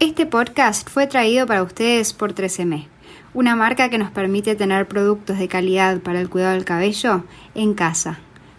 Este 0.00 0.24
podcast 0.24 0.88
fue 0.88 1.06
traído 1.06 1.46
para 1.46 1.62
ustedes 1.62 2.14
por 2.14 2.34
13M, 2.34 2.86
una 3.34 3.54
marca 3.54 3.90
que 3.90 3.98
nos 3.98 4.10
permite 4.10 4.56
tener 4.56 4.88
productos 4.88 5.38
de 5.38 5.46
calidad 5.46 6.00
para 6.00 6.22
el 6.22 6.30
cuidado 6.30 6.54
del 6.54 6.64
cabello 6.64 7.24
en 7.54 7.74
casa, 7.74 8.18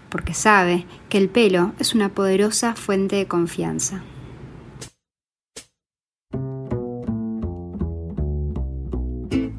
porque 0.10 0.36
sabe 0.36 0.86
que 1.10 1.18
el 1.18 1.30
pelo 1.30 1.74
es 1.80 1.96
una 1.96 2.10
poderosa 2.10 2.76
fuente 2.76 3.16
de 3.16 3.26
confianza. 3.26 4.04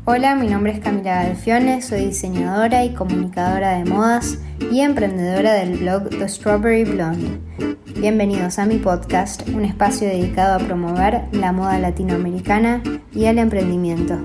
Hola, 0.05 0.37
mi 0.37 0.47
nombre 0.47 0.75
es 0.75 0.79
Camila 0.79 1.25
Galfione, 1.25 1.83
soy 1.83 2.07
diseñadora 2.07 2.85
y 2.85 2.95
comunicadora 2.95 3.73
de 3.79 3.87
modas 3.87 4.39
y 4.71 4.83
emprendedora 4.83 5.55
del 5.55 5.79
blog 5.79 6.11
The 6.11 6.29
Strawberry 6.29 6.85
Blonde. 6.85 7.41
Bienvenidos 8.03 8.59
a 8.59 8.67
mi 8.67 8.79
podcast, 8.79 9.49
un 9.51 9.65
espacio 9.65 10.09
dedicado 10.09 10.57
a 10.57 10.59
promover 10.59 11.29
la 11.31 11.53
moda 11.53 11.79
latinoamericana 11.79 12.83
y 13.13 13.27
el 13.27 13.39
emprendimiento. 13.39 14.19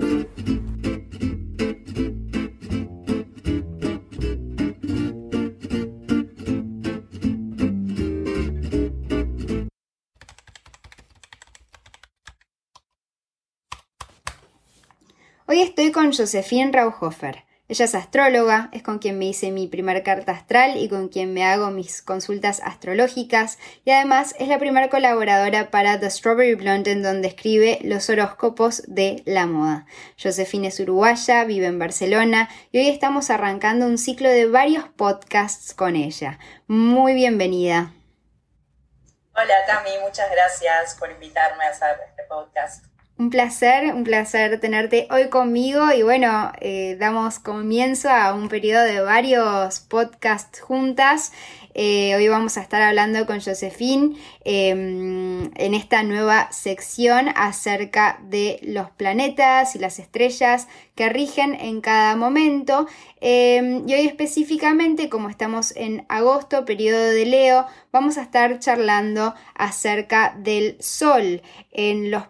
Hoy 15.45 15.61
estoy 15.61 15.91
con 15.91 16.11
Josephine 16.11 16.71
Rauhofer. 16.71 17.43
Ella 17.69 17.83
es 17.83 17.95
astróloga, 17.95 18.69
es 18.71 18.81
con 18.81 18.99
quien 18.99 19.19
me 19.19 19.25
hice 19.25 19.51
mi 19.51 19.67
primer 19.67 20.01
carta 20.01 20.31
astral 20.31 20.77
y 20.77 20.87
con 20.87 21.09
quien 21.09 21.33
me 21.33 21.43
hago 21.43 21.69
mis 21.69 22.01
consultas 22.01 22.61
astrológicas 22.63 23.57
y 23.83 23.91
además 23.91 24.35
es 24.39 24.47
la 24.47 24.57
primera 24.57 24.89
colaboradora 24.89 25.69
para 25.69 25.99
The 25.99 26.09
Strawberry 26.09 26.55
Blonde 26.55 26.93
en 26.93 27.03
donde 27.03 27.27
escribe 27.27 27.79
los 27.81 28.09
horóscopos 28.09 28.83
de 28.87 29.21
la 29.25 29.47
moda. 29.47 29.85
Josefina 30.21 30.69
es 30.69 30.79
uruguaya, 30.79 31.43
vive 31.43 31.65
en 31.65 31.77
Barcelona 31.77 32.49
y 32.71 32.79
hoy 32.79 32.87
estamos 32.87 33.29
arrancando 33.29 33.85
un 33.85 33.97
ciclo 33.97 34.29
de 34.29 34.47
varios 34.47 34.87
podcasts 34.87 35.73
con 35.73 35.97
ella. 35.97 36.39
Muy 36.67 37.15
bienvenida. 37.15 37.91
Hola 39.35 39.55
Cami, 39.67 39.91
muchas 40.01 40.31
gracias 40.31 40.95
por 40.95 41.11
invitarme 41.11 41.65
a 41.65 41.71
hacer 41.71 41.97
este 42.07 42.23
podcast. 42.23 42.85
Un 43.19 43.31
placer, 43.31 43.95
un 43.95 44.03
placer 44.03 44.59
tenerte 44.59 45.07
hoy 45.09 45.29
conmigo 45.29 45.91
y 45.91 46.03
bueno, 46.03 46.51
eh, 46.61 46.97
damos 46.99 47.39
comienzo 47.39 48.11
a 48.11 48.35
un 48.35 48.47
periodo 48.47 48.83
de 48.83 49.01
varios 49.01 49.79
podcasts 49.79 50.61
juntas. 50.61 51.31
Eh, 51.73 52.15
hoy 52.15 52.27
vamos 52.27 52.57
a 52.57 52.61
estar 52.61 52.79
hablando 52.83 53.25
con 53.25 53.41
Josephine 53.41 54.15
em, 54.45 55.49
en 55.55 55.73
esta 55.73 56.03
nueva 56.03 56.51
sección 56.51 57.29
acerca 57.35 58.19
de 58.21 58.59
los 58.61 58.91
planetas 58.91 59.75
y 59.75 59.79
las 59.79 59.97
estrellas 59.97 60.67
que 60.97 61.07
rigen 61.09 61.53
en 61.53 61.79
cada 61.79 62.17
momento. 62.17 62.87
Em, 63.21 63.87
y 63.87 63.93
hoy 63.93 64.01
específicamente, 64.01 65.09
como 65.09 65.29
estamos 65.29 65.75
en 65.75 66.05
agosto, 66.09 66.65
periodo 66.65 67.05
de 67.05 67.25
Leo, 67.25 67.65
vamos 67.91 68.17
a 68.17 68.23
estar 68.23 68.59
charlando 68.59 69.33
acerca 69.55 70.35
del 70.37 70.75
Sol 70.79 71.41
en 71.71 72.11
los, 72.11 72.23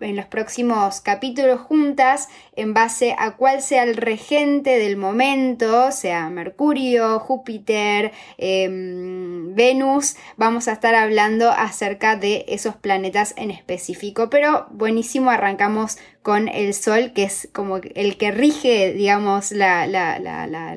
en 0.00 0.16
los 0.16 0.26
próximos 0.26 1.00
capítulos 1.00 1.60
juntas, 1.60 2.28
en 2.56 2.74
base 2.74 3.14
a 3.18 3.36
cuál 3.36 3.60
sea 3.60 3.82
el 3.82 3.96
regente 3.96 4.78
del 4.78 4.96
momento, 4.96 5.90
sea 5.92 6.30
Mercurio, 6.30 7.18
Júpiter, 7.18 8.12
em, 8.38 9.54
Venus, 9.54 10.16
vamos 10.36 10.68
a 10.68 10.72
estar 10.72 10.94
hablando 10.94 11.50
acerca 11.50 12.16
de 12.16 12.44
esos 12.48 12.76
planetas 12.76 13.34
en 13.36 13.50
específico. 13.50 14.30
Pero 14.30 14.66
buenísimo, 14.70 15.30
arrancamos 15.30 15.98
con 16.22 16.48
el 16.48 16.74
Sol, 16.74 17.12
que 17.14 17.24
es 17.24 17.48
como 17.52 17.78
el 17.78 18.18
que 18.18 18.30
rige, 18.30 18.92
digamos, 18.92 19.52
la, 19.52 19.82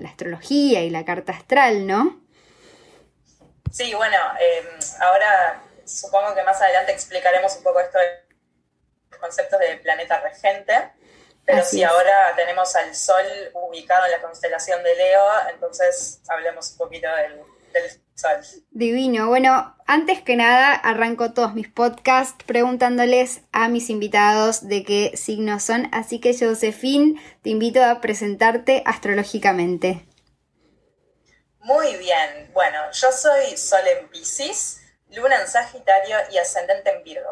astrología 0.05 0.81
y 0.81 0.89
la 0.89 1.05
carta 1.05 1.33
astral, 1.33 1.87
¿no? 1.87 2.21
Sí, 3.71 3.93
bueno, 3.93 4.17
em, 4.39 4.79
ahora 5.01 5.61
supongo 5.85 6.33
que 6.33 6.43
más 6.43 6.61
adelante 6.61 6.91
explicaremos 6.91 7.55
un 7.57 7.63
poco 7.63 7.79
esto 7.79 7.97
de 7.99 8.25
los 9.11 9.19
conceptos 9.19 9.59
de 9.59 9.77
planeta 9.77 10.21
regente, 10.21 10.91
pero 11.45 11.63
si 11.63 11.83
ahora 11.83 12.33
tenemos 12.35 12.75
al 12.75 12.95
Sol 12.95 13.25
ubicado 13.53 14.05
en 14.05 14.11
la 14.11 14.21
constelación 14.21 14.83
de 14.83 14.95
Leo, 14.95 15.23
entonces 15.53 16.21
hablemos 16.27 16.71
un 16.71 16.77
poquito 16.77 17.07
del, 17.15 17.41
del 17.71 18.04
Divino. 18.71 19.27
Bueno, 19.27 19.75
antes 19.87 20.21
que 20.21 20.35
nada, 20.35 20.73
arranco 20.73 21.33
todos 21.33 21.53
mis 21.53 21.69
podcasts 21.69 22.43
preguntándoles 22.45 23.41
a 23.51 23.69
mis 23.69 23.89
invitados 23.89 24.67
de 24.67 24.83
qué 24.83 25.15
signos 25.15 25.63
son. 25.63 25.87
Así 25.91 26.19
que, 26.19 26.37
Josephine, 26.37 27.21
te 27.41 27.51
invito 27.51 27.83
a 27.83 28.01
presentarte 28.01 28.83
astrológicamente. 28.85 30.05
Muy 31.59 31.95
bien. 31.97 32.51
Bueno, 32.53 32.79
yo 32.91 33.11
soy 33.11 33.57
Sol 33.57 33.87
en 33.99 34.07
Pisces, 34.09 34.81
Luna 35.11 35.41
en 35.41 35.47
Sagitario 35.47 36.17
y 36.31 36.37
Ascendente 36.37 36.91
en 36.91 37.03
Virgo. 37.03 37.31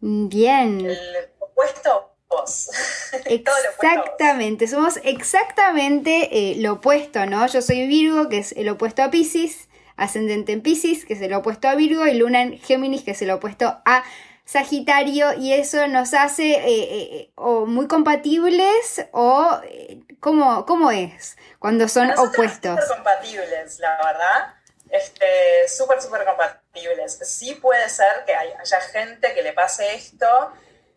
Bien. 0.00 0.86
El 0.86 1.30
opuesto 1.38 2.14
vos. 2.28 2.70
Exactamente, 3.24 4.68
somos 4.68 5.00
exactamente 5.02 6.28
eh, 6.30 6.54
lo 6.56 6.74
opuesto, 6.74 7.26
¿no? 7.26 7.46
Yo 7.48 7.60
soy 7.60 7.86
Virgo, 7.86 8.28
que 8.28 8.38
es 8.38 8.52
el 8.52 8.68
opuesto 8.68 9.02
a 9.02 9.10
Pisces 9.10 9.69
ascendente 10.00 10.52
en 10.52 10.62
Pisces, 10.62 11.04
que 11.04 11.12
es 11.12 11.20
el 11.20 11.34
opuesto 11.34 11.68
a 11.68 11.74
Virgo, 11.74 12.06
y 12.06 12.14
luna 12.14 12.42
en 12.42 12.58
Géminis, 12.58 13.04
que 13.04 13.12
es 13.12 13.22
el 13.22 13.30
opuesto 13.30 13.80
a 13.84 14.02
Sagitario, 14.44 15.34
y 15.34 15.52
eso 15.52 15.86
nos 15.86 16.14
hace 16.14 16.52
eh, 16.52 16.64
eh, 16.66 17.32
o 17.36 17.66
muy 17.66 17.86
compatibles 17.86 19.06
o 19.12 19.60
eh, 19.64 20.00
¿cómo, 20.18 20.90
es 20.90 21.36
cuando 21.58 21.86
son 21.86 22.10
opuestos. 22.18 22.80
Súper 22.80 22.96
compatibles, 22.96 23.78
la 23.78 23.96
verdad. 24.04 24.54
Este, 24.90 25.68
súper, 25.68 26.02
súper 26.02 26.24
compatibles. 26.24 27.18
Sí 27.22 27.54
puede 27.54 27.88
ser 27.88 28.24
que 28.26 28.34
haya 28.34 28.80
gente 28.80 29.32
que 29.34 29.42
le 29.42 29.52
pase 29.52 29.94
esto, 29.94 30.26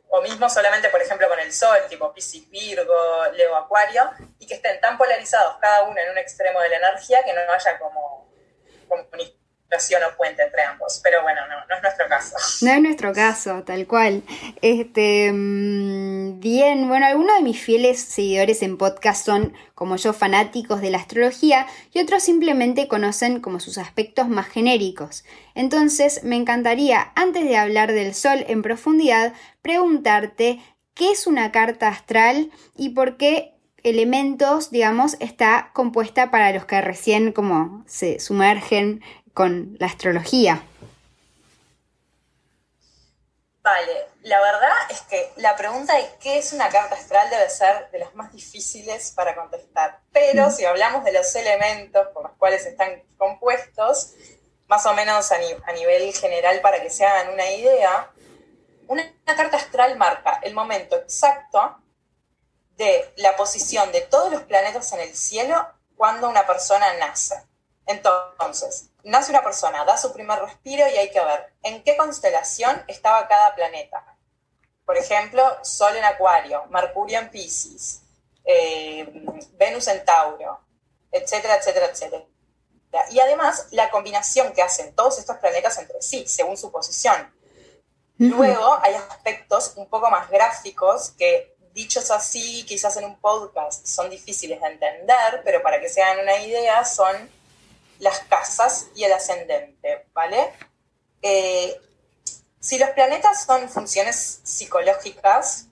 o 0.10 0.22
mismo 0.22 0.50
solamente, 0.50 0.90
por 0.90 1.02
ejemplo, 1.02 1.28
con 1.28 1.40
el 1.40 1.52
Sol, 1.52 1.78
tipo 1.90 2.14
Piscis, 2.14 2.50
Virgo, 2.50 2.94
Leo, 3.34 3.56
Acuario, 3.56 4.10
y 4.40 4.48
que 4.48 4.56
estén 4.56 4.80
tan 4.80 4.98
polarizados 4.98 5.58
cada 5.60 5.84
uno 5.84 6.00
en 6.00 6.10
un 6.10 6.18
extremo 6.18 6.60
de 6.62 6.70
la 6.70 6.78
energía 6.78 7.24
que 7.24 7.34
no 7.34 7.42
haya 7.52 7.78
como 7.78 8.33
comunicación 8.98 10.02
o 10.04 10.16
puente 10.18 10.44
entre 10.44 10.64
ambos. 10.64 11.00
Pero 11.04 11.22
bueno, 11.24 11.42
no, 11.48 11.56
no 11.68 11.76
es 11.76 11.82
nuestro 11.82 12.08
caso. 12.08 12.36
No 12.62 12.72
es 12.72 12.82
nuestro 12.82 13.14
caso, 13.14 13.64
tal 13.64 13.88
cual. 13.88 14.24
Este, 14.62 15.32
mm, 15.32 16.40
bien, 16.40 16.88
bueno, 16.88 17.06
algunos 17.06 17.36
de 17.38 17.44
mis 17.44 17.60
fieles 17.60 18.02
seguidores 18.02 18.62
en 18.62 18.78
podcast 18.78 19.26
son, 19.26 19.54
como 19.76 19.96
yo, 19.96 20.14
fanáticos 20.14 20.82
de 20.82 20.92
la 20.92 21.00
astrología 21.00 21.68
y 21.92 22.00
otros 22.00 22.24
simplemente 22.24 22.88
conocen 22.88 23.40
como 23.40 23.60
sus 23.60 23.78
aspectos 23.78 24.28
más 24.28 24.48
genéricos. 24.48 25.24
Entonces, 25.56 26.24
me 26.24 26.36
encantaría, 26.36 27.12
antes 27.16 27.44
de 27.44 27.58
hablar 27.58 27.92
del 27.92 28.14
Sol 28.14 28.46
en 28.48 28.62
profundidad, 28.62 29.34
preguntarte 29.62 30.60
qué 30.94 31.12
es 31.12 31.28
una 31.28 31.52
carta 31.52 31.88
astral 31.88 32.52
y 32.76 32.90
por 32.90 33.18
qué 33.18 33.54
elementos, 33.84 34.72
digamos, 34.72 35.16
está 35.20 35.72
compuesta 35.74 36.32
para 36.32 36.52
los 36.52 36.66
que 36.66 36.82
recién 36.82 37.34
como 37.34 37.84
se 37.86 38.20
sumergen 38.20 39.04
con 39.34 39.76
la 39.80 39.88
astrología. 39.88 40.64
Vale, 43.62 44.08
la 44.24 44.42
verdad 44.42 44.76
es 44.90 45.02
que 45.02 45.32
la 45.38 45.56
pregunta 45.56 45.96
de 45.96 46.06
qué 46.22 46.38
es 46.38 46.52
una 46.52 46.68
carta 46.68 46.96
astral 46.96 47.30
debe 47.30 47.50
ser 47.50 47.90
de 47.92 48.00
las 48.00 48.14
más 48.14 48.34
difíciles 48.34 49.12
para 49.12 49.36
contestar. 49.36 50.00
Pero 50.12 50.52
si 50.52 50.66
hablamos 50.66 51.06
de 51.06 51.14
los 51.14 51.34
elementos 51.36 52.08
por 52.10 52.24
los 52.24 52.34
cuales 52.34 52.66
están 52.66 53.04
compuestos, 53.18 54.16
más 54.68 54.86
o 54.86 54.94
menos 54.94 55.32
a, 55.32 55.38
nivel 55.38 56.14
general 56.14 56.60
para 56.62 56.82
que 56.82 56.90
se 56.90 57.06
hagan 57.06 57.34
una 57.34 57.50
idea, 57.52 58.12
una 58.88 59.04
carta 59.26 59.58
astral 59.58 59.98
marca 59.98 60.42
el 60.44 60.54
momento 60.54 60.98
exacto 60.98 61.83
de 62.78 63.14
la 63.18 63.36
posición 63.36 63.92
de 63.92 64.02
todos 64.02 64.32
los 64.32 64.44
planetas 64.44 64.92
en 64.94 65.02
el 65.02 65.16
cielo 65.16 65.68
cuando 65.96 66.30
una 66.30 66.46
persona 66.46 66.94
nace. 66.98 67.36
Entonces, 67.86 68.90
nace 69.04 69.32
una 69.32 69.44
persona, 69.44 69.84
da 69.86 69.98
su 69.98 70.14
primer 70.14 70.40
respiro 70.40 70.88
y 70.90 70.98
hay 70.98 71.12
que 71.12 71.24
ver 71.24 71.54
en 71.64 71.84
qué 71.84 71.98
constelación 71.98 72.84
estaba 72.88 73.28
cada 73.28 73.54
planeta. 73.56 74.18
Por 74.86 74.98
ejemplo, 74.98 75.44
Sol 75.64 75.96
en 75.96 76.04
Acuario, 76.04 76.66
Mercurio 76.70 77.20
en 77.20 77.30
Pisces, 77.30 78.02
eh, 78.44 79.26
Venus 79.54 79.88
en 79.88 80.04
Tauro, 80.04 80.60
etcétera, 81.12 81.56
etcétera, 81.56 81.88
etcétera. 81.88 82.26
Y 83.12 83.20
además, 83.20 83.68
la 83.72 83.90
combinación 83.90 84.54
que 84.54 84.62
hacen 84.62 84.94
todos 84.96 85.18
estos 85.20 85.38
planetas 85.38 85.78
entre 85.78 86.02
sí, 86.02 86.28
según 86.28 86.58
su 86.58 86.72
posición. 86.72 87.34
Luego 88.18 88.80
hay 88.82 88.94
aspectos 88.94 89.74
un 89.76 89.90
poco 89.90 90.10
más 90.10 90.30
gráficos 90.30 91.12
que 91.18 91.53
dichos 91.74 92.12
así, 92.12 92.64
quizás 92.66 92.96
en 92.98 93.06
un 93.06 93.20
podcast, 93.20 93.86
son 93.86 94.10
difíciles 94.10 94.62
de 94.62 94.68
entender, 94.68 95.42
pero 95.44 95.62
para 95.62 95.80
que 95.82 95.90
se 95.90 96.02
hagan 96.02 96.20
una 96.24 96.38
idea, 96.38 96.86
son 96.86 97.30
las 98.00 98.20
casas 98.22 98.88
y 98.96 99.04
el 99.04 99.14
ascendente, 99.14 100.06
¿vale? 100.14 100.54
Eh, 101.22 101.80
Si 102.60 102.78
los 102.78 102.90
planetas 102.92 103.44
son 103.44 103.68
funciones 103.70 104.40
psicológicas, 104.44 105.68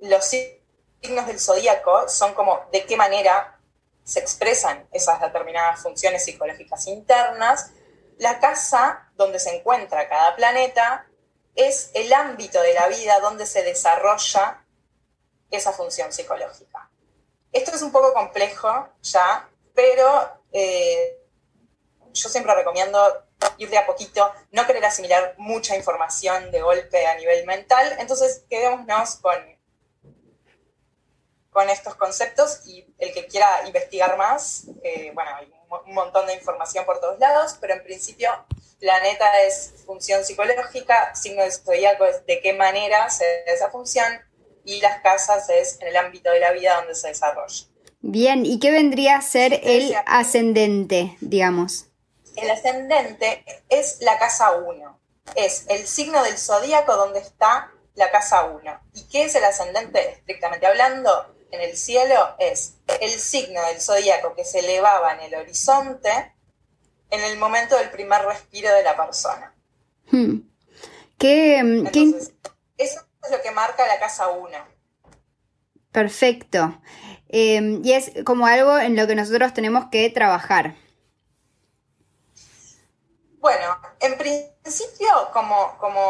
los 0.00 0.24
signos 0.24 1.26
del 1.26 1.38
zodíaco 1.38 2.08
son 2.08 2.32
como 2.32 2.60
de 2.72 2.86
qué 2.86 2.96
manera 2.96 3.58
se 4.04 4.20
expresan 4.20 4.86
esas 4.92 5.20
determinadas 5.20 5.82
funciones 5.82 6.24
psicológicas 6.24 6.86
internas. 6.86 7.70
La 8.18 8.38
casa 8.40 9.10
donde 9.16 9.38
se 9.38 9.56
encuentra 9.56 10.08
cada 10.08 10.36
planeta 10.36 11.06
es 11.54 11.90
el 11.92 12.10
ámbito 12.14 12.62
de 12.62 12.72
la 12.72 12.88
vida 12.88 13.20
donde 13.20 13.44
se 13.44 13.62
desarrolla 13.62 14.64
esa 15.50 15.72
función 15.72 16.12
psicológica. 16.12 16.90
Esto 17.52 17.74
es 17.74 17.82
un 17.82 17.92
poco 17.92 18.12
complejo 18.12 18.88
ya, 19.02 19.48
pero 19.74 20.42
eh, 20.52 21.18
yo 22.12 22.28
siempre 22.28 22.54
recomiendo 22.54 23.24
ir 23.58 23.70
de 23.70 23.78
a 23.78 23.86
poquito, 23.86 24.30
no 24.50 24.66
querer 24.66 24.84
asimilar 24.84 25.34
mucha 25.38 25.76
información 25.76 26.50
de 26.50 26.60
golpe 26.60 27.06
a 27.06 27.16
nivel 27.16 27.46
mental, 27.46 27.96
entonces 27.98 28.44
quedémonos 28.48 29.16
con, 29.16 29.36
con 31.50 31.68
estos 31.70 31.94
conceptos 31.94 32.66
y 32.66 32.86
el 32.98 33.12
que 33.12 33.26
quiera 33.26 33.66
investigar 33.66 34.16
más, 34.16 34.66
eh, 34.82 35.10
bueno, 35.14 35.30
hay 35.36 35.52
un 35.86 35.94
montón 35.94 36.26
de 36.26 36.34
información 36.34 36.84
por 36.84 37.00
todos 37.00 37.18
lados, 37.18 37.56
pero 37.60 37.74
en 37.74 37.82
principio 37.82 38.30
planeta 38.78 39.42
es 39.42 39.74
función 39.84 40.24
psicológica, 40.24 41.14
signo 41.14 41.42
de 41.42 41.50
zodíaco 41.50 42.04
es 42.04 42.24
de 42.26 42.40
qué 42.40 42.52
manera 42.52 43.08
se 43.10 43.24
da 43.46 43.52
esa 43.52 43.70
función 43.70 44.06
y 44.66 44.80
las 44.80 45.00
casas 45.00 45.48
es 45.48 45.80
en 45.80 45.88
el 45.88 45.96
ámbito 45.96 46.30
de 46.30 46.40
la 46.40 46.52
vida 46.52 46.76
donde 46.76 46.94
se 46.94 47.08
desarrolla. 47.08 47.64
Bien, 48.00 48.44
¿y 48.44 48.58
qué 48.58 48.70
vendría 48.70 49.16
a 49.16 49.22
ser 49.22 49.60
el 49.62 49.94
ascendente, 50.04 51.16
digamos? 51.20 51.86
El 52.34 52.50
ascendente 52.50 53.44
es 53.70 53.98
la 54.00 54.18
casa 54.18 54.52
1, 54.52 55.00
es 55.36 55.64
el 55.68 55.86
signo 55.86 56.22
del 56.22 56.36
zodíaco 56.36 56.94
donde 56.96 57.20
está 57.20 57.72
la 57.94 58.10
casa 58.10 58.44
1. 58.44 58.80
¿Y 58.94 59.04
qué 59.08 59.24
es 59.24 59.34
el 59.36 59.44
ascendente? 59.44 60.10
Estrictamente 60.10 60.66
hablando, 60.66 61.34
en 61.50 61.60
el 61.62 61.76
cielo 61.76 62.34
es 62.38 62.74
el 63.00 63.18
signo 63.18 63.64
del 63.68 63.80
zodíaco 63.80 64.34
que 64.34 64.44
se 64.44 64.58
elevaba 64.58 65.14
en 65.14 65.20
el 65.20 65.34
horizonte 65.36 66.10
en 67.10 67.20
el 67.22 67.38
momento 67.38 67.76
del 67.78 67.90
primer 67.90 68.22
respiro 68.22 68.72
de 68.74 68.82
la 68.82 68.96
persona. 68.96 69.54
Hmm. 70.10 70.40
¿Qué, 71.18 71.58
Entonces, 71.58 72.34
Eso 72.76 73.05
es 73.26 73.36
lo 73.36 73.42
que 73.42 73.50
marca 73.50 73.86
la 73.86 73.98
casa 73.98 74.28
1. 74.28 74.50
Perfecto. 75.92 76.80
Em, 77.28 77.80
y 77.84 77.92
es 77.92 78.12
como 78.24 78.46
algo 78.46 78.78
en 78.78 78.96
lo 78.96 79.06
que 79.06 79.14
nosotros 79.14 79.52
tenemos 79.54 79.86
que 79.90 80.08
trabajar. 80.10 80.74
Bueno, 83.38 83.78
en 84.00 84.18
principio, 84.18 85.30
como, 85.32 85.76
como 85.78 86.02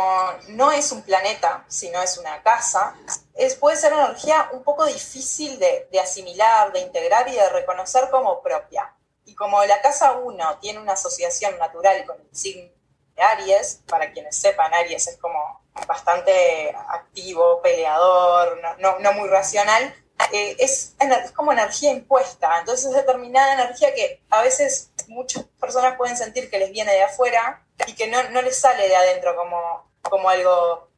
no 0.49 0.73
es 0.73 0.91
un 0.91 1.03
planeta, 1.03 1.65
sino 1.69 2.01
es 2.03 2.17
una 2.19 2.43
casa, 2.43 2.95
es, 3.35 3.55
puede 3.57 3.77
ser 3.77 3.93
una 3.93 4.07
energía 4.07 4.49
un 4.53 4.63
poco 4.63 4.87
difícil 4.87 5.59
de, 5.59 5.89
de 5.93 6.01
asimilar, 6.01 6.73
de 6.73 6.81
integrar 6.81 7.29
y 7.29 7.33
de 7.33 7.49
reconocer 7.51 8.09
como 8.11 8.43
propia. 8.43 8.95
Y 9.25 9.35
como 9.35 9.63
la 9.65 9.81
casa 9.83 10.13
1 10.13 10.59
tiene 10.61 10.81
una 10.81 10.93
asociación 10.93 11.59
natural 11.59 12.05
con 12.07 12.17
el 12.21 12.35
signo 12.35 12.71
de 13.15 13.23
Aries, 13.23 13.83
para 13.87 14.13
quienes 14.13 14.37
sepan, 14.37 14.73
Aries 14.73 15.09
es 15.09 15.17
como 15.19 15.66
bastante 15.87 16.75
activo, 16.89 17.61
peleador, 17.63 18.61
no, 18.79 18.99
no, 18.99 19.13
muy 19.13 19.29
racional, 19.29 19.95
eh, 20.33 20.57
es, 20.59 20.95
es, 20.99 21.33
como 21.33 21.53
energía 21.53 21.93
impuesta. 21.93 22.59
Entonces 22.61 22.87
es 22.87 22.97
determinada 22.97 23.55
energía 23.55 23.95
que 23.95 24.23
a 24.31 24.43
veces 24.43 24.93
muchas 25.09 25.45
personas 25.61 25.97
pueden 25.97 26.17
sentir 26.17 26.51
que 26.51 26.59
les 26.59 26.71
viene 26.71 26.93
de 26.93 27.03
afuera 27.03 27.65
y 27.87 27.95
que 27.95 28.09
no, 28.09 28.23
no 28.31 28.43
les 28.43 28.59
sale 28.59 28.89
de 28.89 28.97
adentro 28.97 29.37
como, 29.37 29.91
como 30.03 30.29
algo 30.29 30.89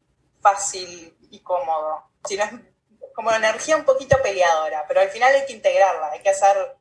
fácil 0.40 1.16
y 1.30 1.40
cómodo, 1.40 2.04
sino 2.24 2.44
como 3.14 3.32
energía 3.32 3.76
un 3.76 3.84
poquito 3.84 4.16
peleadora, 4.22 4.84
pero 4.86 5.00
al 5.00 5.08
final 5.08 5.34
hay 5.34 5.44
que 5.44 5.52
integrarla, 5.52 6.12
hay 6.12 6.20
que 6.20 6.30
hacer 6.30 6.78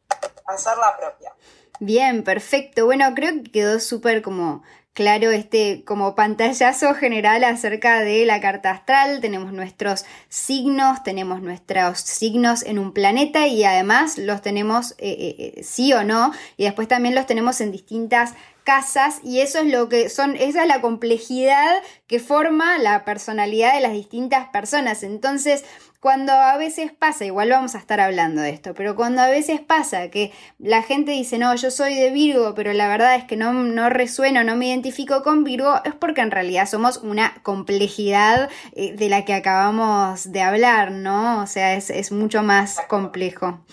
hacerla 0.47 0.95
propia. 0.97 1.33
Bien, 1.79 2.23
perfecto. 2.23 2.85
Bueno, 2.85 3.13
creo 3.13 3.31
que 3.43 3.51
quedó 3.51 3.79
súper 3.79 4.21
como 4.21 4.63
claro 4.97 5.29
este 5.29 5.83
como 5.85 6.15
pantallazo 6.15 6.95
general 6.95 7.43
acerca 7.43 8.01
de 8.01 8.25
la 8.25 8.41
carta 8.41 8.71
astral. 8.71 9.21
Tenemos 9.21 9.53
nuestros 9.53 10.05
signos, 10.27 11.03
tenemos 11.03 11.39
nuestros 11.43 11.99
signos 11.99 12.63
en 12.63 12.79
un 12.79 12.93
planeta 12.93 13.45
y 13.45 13.63
además 13.63 14.17
los 14.17 14.41
tenemos 14.41 14.93
eh, 14.93 14.95
eh, 14.97 15.53
eh, 15.57 15.63
sí 15.63 15.93
o 15.93 16.03
no. 16.03 16.31
Y 16.57 16.63
después 16.63 16.87
también 16.87 17.13
los 17.13 17.27
tenemos 17.27 17.61
en 17.61 17.71
distintas 17.71 18.33
casas 18.63 19.19
y 19.23 19.41
eso 19.41 19.59
es 19.59 19.71
lo 19.71 19.87
que 19.87 20.09
son, 20.09 20.35
esa 20.35 20.63
es 20.63 20.67
la 20.67 20.81
complejidad 20.81 21.75
que 22.07 22.19
forma 22.19 22.79
la 22.79 23.05
personalidad 23.05 23.75
de 23.75 23.81
las 23.81 23.93
distintas 23.93 24.49
personas. 24.49 25.03
Entonces, 25.03 25.63
cuando 25.99 26.31
a 26.31 26.57
veces 26.57 26.91
pasa, 26.91 27.25
igual 27.25 27.49
vamos 27.49 27.73
a 27.73 27.79
estar 27.79 27.99
hablando 27.99 28.41
de 28.41 28.51
esto, 28.51 28.73
pero 28.75 28.95
cuando 28.95 29.21
a 29.21 29.27
veces 29.27 29.61
pasa 29.61 30.09
que 30.09 30.31
la 30.59 30.83
gente 30.83 31.11
dice, 31.11 31.39
no, 31.39 31.55
yo 31.55 31.71
soy 31.71 31.95
de 31.95 32.11
Virgo, 32.11 32.53
pero 32.53 32.71
la 32.73 32.87
verdad 32.87 33.15
es 33.15 33.23
que 33.23 33.35
no, 33.35 33.51
no 33.51 33.89
resueno, 33.89 34.43
no 34.43 34.55
me 34.55 34.67
identifico 34.67 35.23
con 35.23 35.43
Virgo, 35.43 35.81
es 35.85 35.95
porque 35.95 36.21
en 36.21 36.31
realidad 36.31 36.67
somos 36.67 36.97
una 36.97 37.41
complejidad 37.43 38.49
eh, 38.73 38.93
de 38.93 39.09
la 39.09 39.25
que 39.25 39.33
acabamos 39.33 40.31
de 40.31 40.41
hablar, 40.41 40.91
¿no? 40.91 41.41
O 41.41 41.47
sea, 41.47 41.73
es, 41.73 42.11
mucho 42.11 42.43
más 42.43 42.79
complejo. 42.87 43.65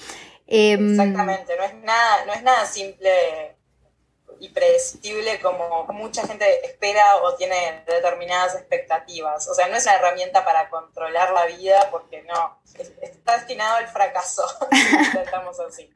Em, 0.47 0.93
Exactamente, 0.93 1.53
no 1.57 1.65
es 1.65 1.75
nada, 1.85 2.25
no 2.27 2.33
es 2.33 2.43
nada 2.43 2.67
simple 2.67 3.11
y 4.45 4.51
predecible 4.51 5.41
como 5.41 5.87
mucha 5.95 6.27
gente 6.27 6.45
espera 6.67 7.17
o 7.23 7.35
tiene 7.35 7.83
determinadas 7.87 8.55
expectativas. 8.55 9.49
O 9.49 9.55
sea, 9.55 9.69
no 9.69 9.77
es 9.77 9.85
una 9.85 9.95
herramienta 9.95 10.45
para 10.45 10.69
controlar 10.69 11.33
la 11.33 11.47
vida 11.47 11.89
porque 11.91 12.23
no, 12.23 12.59
está 13.01 13.39
destinado 13.39 13.77
al 13.77 13.89
fracaso. 13.89 14.43
Estamos 15.25 15.59
así. 15.61 15.91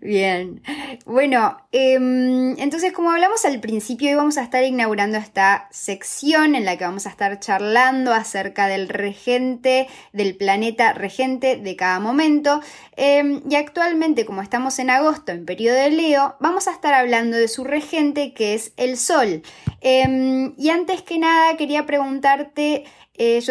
Bien. 0.00 0.62
Bueno, 1.04 1.60
em, 1.72 2.56
entonces 2.60 2.92
como 2.92 3.10
hablamos 3.10 3.44
al 3.44 3.58
principio, 3.60 4.10
hoy 4.10 4.14
vamos 4.14 4.38
a 4.38 4.42
estar 4.42 4.62
inaugurando 4.62 5.18
esta 5.18 5.66
sección 5.72 6.54
en 6.54 6.64
la 6.64 6.76
que 6.76 6.84
vamos 6.84 7.06
a 7.06 7.10
estar 7.10 7.40
charlando 7.40 8.12
acerca 8.12 8.68
del 8.68 8.88
regente, 8.88 9.88
del 10.12 10.36
planeta 10.36 10.92
regente 10.92 11.56
de 11.56 11.74
cada 11.74 11.98
momento. 11.98 12.60
Em, 12.94 13.42
y 13.48 13.56
actualmente, 13.56 14.24
como 14.24 14.42
estamos 14.42 14.78
en 14.78 14.90
agosto, 14.90 15.32
en 15.32 15.44
periodo 15.44 15.76
de 15.76 15.90
Leo, 15.90 16.36
vamos 16.38 16.68
a 16.68 16.72
estar 16.72 16.94
hablando 16.94 17.36
de 17.36 17.48
su 17.48 17.64
regente 17.64 17.79
que 17.80 18.54
es 18.54 18.72
el 18.76 18.96
Sol. 18.96 19.42
Em, 19.80 20.54
y 20.56 20.70
antes 20.70 21.02
que 21.02 21.18
nada 21.18 21.56
quería 21.56 21.86
preguntarte, 21.86 22.84
eh, 23.14 23.42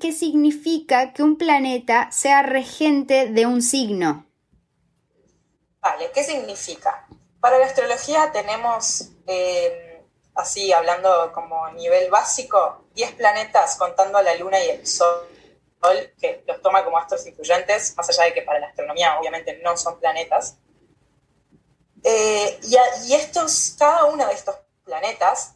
¿qué 0.00 0.12
significa 0.12 1.12
que 1.12 1.22
un 1.22 1.36
planeta 1.36 2.10
sea 2.10 2.42
regente 2.42 3.26
de 3.26 3.46
un 3.46 3.62
signo? 3.62 4.26
Vale, 5.80 6.10
¿qué 6.12 6.24
significa? 6.24 7.06
Para 7.40 7.58
la 7.58 7.66
astrología 7.66 8.32
tenemos, 8.32 9.10
em, 9.26 10.02
así 10.34 10.72
hablando 10.72 11.32
como 11.32 11.70
nivel 11.70 12.10
básico, 12.10 12.84
10 12.94 13.12
planetas 13.12 13.76
contando 13.76 14.18
a 14.18 14.22
la 14.22 14.34
Luna 14.34 14.62
y 14.62 14.70
el 14.70 14.86
Sol 14.86 15.28
que 16.20 16.42
los 16.46 16.60
toma 16.60 16.84
como 16.84 16.98
astros 16.98 17.26
influyentes, 17.26 17.96
más 17.96 18.08
allá 18.08 18.24
de 18.24 18.34
que 18.34 18.42
para 18.42 18.58
la 18.58 18.66
astronomía 18.68 19.18
obviamente 19.18 19.60
no 19.62 19.76
son 19.76 19.98
planetas. 20.00 20.58
Eh, 22.04 22.60
y, 22.62 23.14
estos, 23.14 23.74
cada 23.78 24.04
uno 24.04 24.26
de 24.26 24.34
estos 24.34 24.56
planetas, 24.84 25.54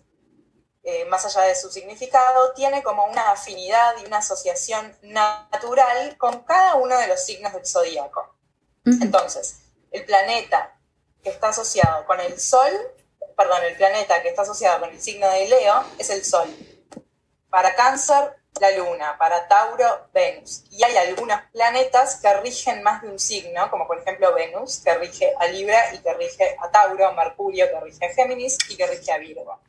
eh, 0.82 1.04
más 1.06 1.24
allá 1.24 1.42
de 1.46 1.54
su 1.54 1.70
significado, 1.70 2.52
tiene 2.54 2.82
como 2.82 3.06
una 3.06 3.30
afinidad 3.30 3.94
y 4.02 4.06
una 4.06 4.18
asociación 4.18 4.96
natural 5.02 6.16
con 6.18 6.40
cada 6.44 6.74
uno 6.74 6.98
de 6.98 7.06
los 7.06 7.24
signos 7.24 7.52
del 7.52 7.66
zodíaco. 7.66 8.36
Entonces, 8.84 9.60
el 9.92 10.04
planeta 10.04 10.76
que 11.22 11.30
está 11.30 11.50
asociado 11.50 12.04
con 12.04 12.18
el 12.20 12.38
Sol, 12.40 12.70
perdón, 13.36 13.62
el 13.64 13.76
planeta 13.76 14.20
que 14.22 14.28
está 14.30 14.42
asociado 14.42 14.80
con 14.80 14.90
el 14.90 15.00
signo 15.00 15.28
de 15.30 15.48
Leo 15.48 15.84
es 15.98 16.10
el 16.10 16.24
Sol. 16.24 16.48
Para 17.48 17.74
Cáncer, 17.76 18.41
la 18.60 18.70
Luna, 18.76 19.16
para 19.18 19.48
Tauro, 19.48 20.08
Venus. 20.12 20.64
Y 20.70 20.82
hay 20.84 20.96
algunos 20.96 21.40
planetas 21.52 22.16
que 22.16 22.32
rigen 22.40 22.82
más 22.82 23.02
de 23.02 23.08
un 23.08 23.18
signo, 23.18 23.70
como 23.70 23.86
por 23.86 23.98
ejemplo 23.98 24.34
Venus, 24.34 24.80
que 24.84 24.94
rige 24.94 25.32
a 25.38 25.46
Libra 25.46 25.94
y 25.94 25.98
que 25.98 26.14
rige 26.14 26.56
a 26.60 26.70
Tauro, 26.70 27.12
Mercurio, 27.12 27.66
que 27.68 27.80
rige 27.80 28.06
a 28.06 28.14
Géminis 28.14 28.58
y 28.68 28.76
que 28.76 28.86
rige 28.86 29.12
a 29.12 29.18
Virgo. 29.18 29.60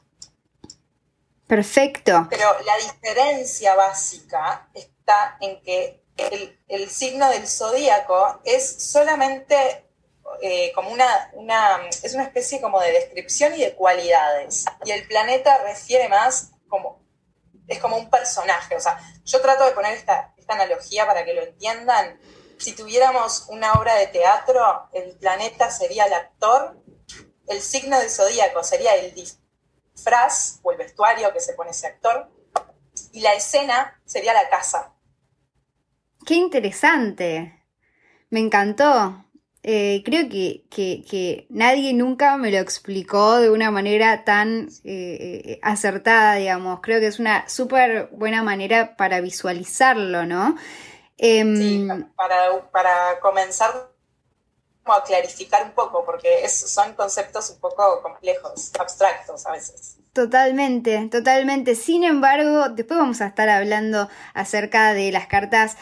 Perfecto. 1.48 2.28
Pero 2.30 2.48
la 2.66 2.78
diferencia 2.78 3.76
básica 3.76 4.68
está 4.74 5.38
en 5.40 5.62
que 5.62 6.04
el, 6.18 6.90
signo 6.90 7.30
del 7.30 7.48
zodíaco 7.48 8.42
es 8.44 8.92
solamente 8.92 9.86
eh, 10.42 10.72
como 10.74 10.90
una, 10.92 11.32
una, 11.34 11.80
es 12.02 12.14
una 12.14 12.24
especie 12.24 12.62
como 12.62 12.80
de 12.80 12.92
descripción 12.92 13.54
y 13.56 13.62
de 13.62 13.74
cualidades. 13.74 14.66
Y 14.86 14.92
el 14.92 15.08
planeta 15.08 15.58
refiere 15.64 16.08
más 16.10 16.52
como 16.68 17.03
es 17.68 17.80
como 17.80 17.98
un 17.98 18.10
personaje. 18.10 18.76
O 18.76 18.80
sea, 18.80 19.00
yo 19.24 19.42
trato 19.42 19.66
de 19.66 19.72
poner 19.72 19.94
esta, 19.94 20.34
analogía 20.48 21.08
para 21.08 21.24
que 21.26 21.34
lo 21.34 21.42
entiendan. 21.42 22.20
Si 22.60 22.76
tuviéramos 22.76 23.46
una 23.48 23.74
obra 23.74 23.96
de 23.96 24.08
teatro, 24.08 24.90
el 24.92 25.18
planeta 25.18 25.72
sería 25.72 26.06
el 26.06 26.14
actor, 26.14 26.78
el 27.48 27.62
signo 27.62 27.98
del 27.98 28.10
zodíaco 28.10 28.64
sería 28.64 28.94
el 28.96 29.14
disfraz 29.16 30.60
o 30.62 30.72
el 30.72 30.78
vestuario 30.78 31.32
que 31.34 31.40
se 31.40 31.54
pone 31.54 31.72
ese 31.72 31.88
actor, 31.88 32.30
y 33.14 33.22
la 33.22 33.34
escena 33.34 34.00
sería 34.06 34.34
la 34.34 34.50
casa. 34.50 34.94
Qué 36.26 36.36
interesante. 36.36 37.66
Me 38.30 38.40
encantó. 38.40 39.23
Eh, 39.66 40.04
creo 40.04 40.28
que, 40.28 41.48
nadie 41.50 41.94
nunca 41.94 42.36
me 42.36 42.52
lo 42.52 42.58
explicó 42.58 43.38
de 43.38 43.50
una 43.50 43.72
manera 43.72 44.26
tan 44.26 44.68
eh, 44.84 45.42
eh, 45.46 45.60
acertada, 45.62 46.36
digamos. 46.36 46.82
Creo 46.82 47.00
que 47.00 47.08
es 47.08 47.18
una 47.18 47.48
súper 47.48 48.10
buena 48.12 48.44
manera 48.44 48.98
para 48.98 49.22
visualizarlo, 49.22 50.26
¿no? 50.26 50.58
Em, 51.18 51.56
sí, 51.56 51.88
para, 52.18 52.70
para 52.72 53.20
comenzar 53.22 53.90
a 54.86 55.04
clarificar 55.04 55.64
un 55.64 55.72
poco, 55.72 56.04
porque 56.04 56.48
son 56.50 56.94
conceptos 56.94 57.50
un 57.52 57.60
poco 57.62 58.02
complejos, 58.02 58.72
abstractos 58.78 59.46
a 59.46 59.52
veces. 59.54 59.98
Totalmente, 60.14 61.10
totalmente. 61.10 61.74
Sin 61.74 62.04
embargo, 62.04 62.70
después 62.70 63.00
vamos 63.00 63.20
a 63.22 63.28
estar 63.28 63.50
hablando 63.50 64.10
acerca 64.36 64.94
de 64.94 65.12
las 65.12 65.26
cartas 65.26 65.76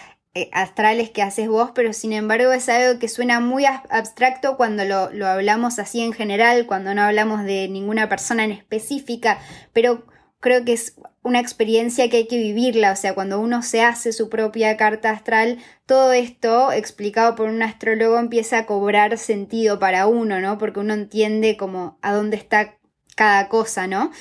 astrales 0.54 1.10
que 1.10 1.22
haces 1.22 1.48
vos, 1.50 1.72
pero 1.76 1.94
sin 1.94 2.14
embargo 2.14 2.54
es 2.54 2.70
algo 2.70 3.00
que 3.00 3.10
suena 3.10 3.40
muy 3.40 3.66
abstracto 3.66 4.56
cuando 4.56 4.86
lo, 4.86 5.12
lo, 5.12 5.28
hablamos 5.28 5.78
así 5.78 6.02
en 6.02 6.14
general, 6.14 6.66
cuando 6.66 6.94
no 6.94 7.02
hablamos 7.02 7.44
de 7.44 7.68
ninguna 7.68 8.08
persona 8.08 8.46
en 8.46 8.52
específica, 8.52 9.40
pero 9.74 10.06
creo 10.40 10.64
que 10.66 10.74
es 10.74 10.96
una 11.24 11.40
experiencia 11.40 12.10
que 12.10 12.18
hay 12.18 12.28
que 12.28 12.38
vivirla, 12.38 12.92
o 12.92 12.96
sea, 12.96 13.14
cuando 13.14 13.40
uno 13.40 13.62
se 13.62 13.82
hace 13.82 14.12
su 14.12 14.30
propia 14.30 14.76
carta 14.76 15.12
astral, 15.12 15.60
todo 15.86 16.14
esto 16.14 16.72
explicado 16.72 17.36
por 17.36 17.48
un 17.50 17.62
astrólogo 17.62 18.18
empieza 18.18 18.60
a 18.60 18.66
cobrar 18.66 19.18
sentido 19.18 19.80
para 19.80 20.08
uno, 20.08 20.40
¿no? 20.40 20.58
Porque 20.58 20.80
uno 20.80 20.94
entiende 20.94 21.58
como 21.58 22.00
a 22.02 22.14
dónde 22.14 22.38
está 22.38 22.80
cada 23.16 23.50
cosa, 23.50 23.86
¿no? 23.86 24.12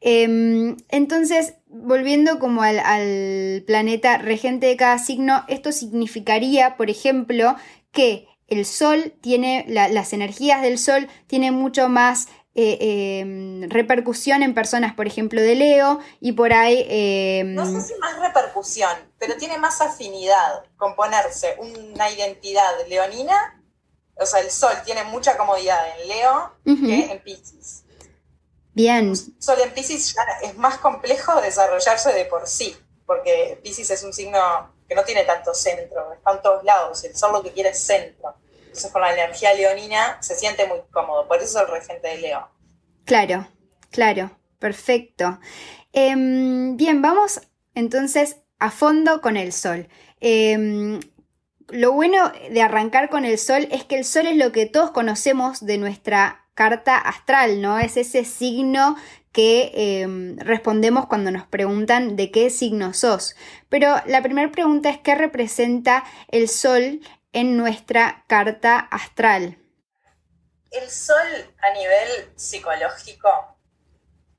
Em, 0.00 0.76
entonces, 0.88 1.54
volviendo 1.70 2.38
como 2.38 2.62
al, 2.62 3.62
planeta 3.66 4.18
regente 4.18 4.66
de 4.66 4.76
cada 4.76 4.98
signo, 4.98 5.44
esto 5.48 5.72
significaría, 5.72 6.76
por 6.76 6.90
ejemplo, 6.90 7.56
que 7.92 8.28
el 8.46 8.64
Sol 8.64 9.14
tiene, 9.20 9.66
las 9.68 10.12
energías 10.12 10.62
del 10.62 10.78
Sol 10.78 11.08
tienen 11.26 11.54
mucho 11.54 11.88
más 11.88 12.28
eh, 12.54 13.20
em, 13.20 13.68
repercusión 13.68 14.42
en 14.42 14.54
personas, 14.54 14.94
por 14.94 15.06
ejemplo, 15.06 15.40
de 15.40 15.54
Leo, 15.54 16.00
y 16.20 16.32
por 16.32 16.52
ahí... 16.52 16.84
Em, 16.88 17.54
no 17.54 17.66
sé 17.66 17.80
si 17.80 17.94
más 18.00 18.18
repercusión, 18.18 18.90
pero 19.18 19.36
tiene 19.36 19.58
más 19.58 19.80
afinidad 19.80 20.64
con 20.76 20.96
ponerse 20.96 21.56
una 21.58 22.10
identidad 22.10 22.70
leonina. 22.88 23.62
O 24.16 24.26
sea, 24.26 24.40
el 24.40 24.50
Sol 24.50 24.72
tiene 24.84 25.04
mucha 25.04 25.36
comodidad 25.36 25.78
en 26.00 26.08
Leo 26.08 26.52
que 26.64 27.12
en 27.12 27.22
Pisces. 27.22 27.84
Bien. 28.78 29.12
Sol 29.16 29.58
en 29.60 29.72
Pisces 29.72 30.14
ya 30.14 30.22
es 30.40 30.56
más 30.56 30.78
complejo 30.78 31.40
desarrollarse 31.40 32.12
de 32.12 32.26
por 32.26 32.46
sí, 32.46 32.76
porque 33.06 33.58
Pisces 33.60 33.90
es 33.90 34.04
un 34.04 34.12
signo 34.12 34.38
que 34.88 34.94
no 34.94 35.02
tiene 35.02 35.24
tanto 35.24 35.52
centro, 35.52 36.12
está 36.12 36.30
en 36.30 36.42
todos 36.42 36.62
lados, 36.62 37.02
el 37.02 37.16
Sol 37.16 37.32
lo 37.32 37.42
que 37.42 37.50
quiere 37.50 37.70
es 37.70 37.80
centro. 37.80 38.36
Entonces 38.66 38.92
con 38.92 39.02
la 39.02 39.12
energía 39.12 39.52
leonina 39.54 40.22
se 40.22 40.36
siente 40.36 40.64
muy 40.68 40.78
cómodo, 40.92 41.26
por 41.26 41.38
eso 41.38 41.58
es 41.58 41.66
el 41.66 41.72
regente 41.72 42.06
de 42.06 42.18
Leo. 42.18 42.48
Claro, 43.04 43.48
claro, 43.90 44.30
perfecto. 44.60 45.40
Em, 45.92 46.76
bien, 46.76 47.02
vamos 47.02 47.40
entonces 47.74 48.36
a 48.60 48.70
fondo 48.70 49.20
con 49.20 49.36
el 49.36 49.52
Sol. 49.52 49.88
Em, 50.20 51.00
lo 51.66 51.90
bueno 51.94 52.30
de 52.48 52.62
arrancar 52.62 53.10
con 53.10 53.24
el 53.24 53.38
Sol 53.38 53.66
es 53.72 53.82
que 53.82 53.96
el 53.96 54.04
Sol 54.04 54.28
es 54.28 54.36
lo 54.36 54.52
que 54.52 54.66
todos 54.66 54.92
conocemos 54.92 55.66
de 55.66 55.78
nuestra 55.78 56.47
carta 56.58 56.96
astral, 56.98 57.62
¿no? 57.62 57.78
Es 57.78 57.96
ese 57.96 58.24
signo 58.24 58.96
que 59.32 59.70
em, 59.76 60.36
respondemos 60.38 61.06
cuando 61.06 61.30
nos 61.30 61.46
preguntan 61.46 62.16
de 62.16 62.32
qué 62.32 62.50
signo 62.50 62.94
sos. 62.94 63.36
Pero 63.68 63.94
la 64.06 64.22
primera 64.22 64.50
pregunta 64.50 64.90
es 64.90 64.98
qué 64.98 65.14
representa 65.14 66.02
el 66.26 66.48
sol 66.48 66.98
en 67.32 67.56
nuestra 67.56 68.24
carta 68.26 68.76
astral. 68.90 69.56
El 70.72 70.90
sol 70.90 71.54
a 71.62 71.70
nivel 71.74 72.32
psicológico 72.34 73.56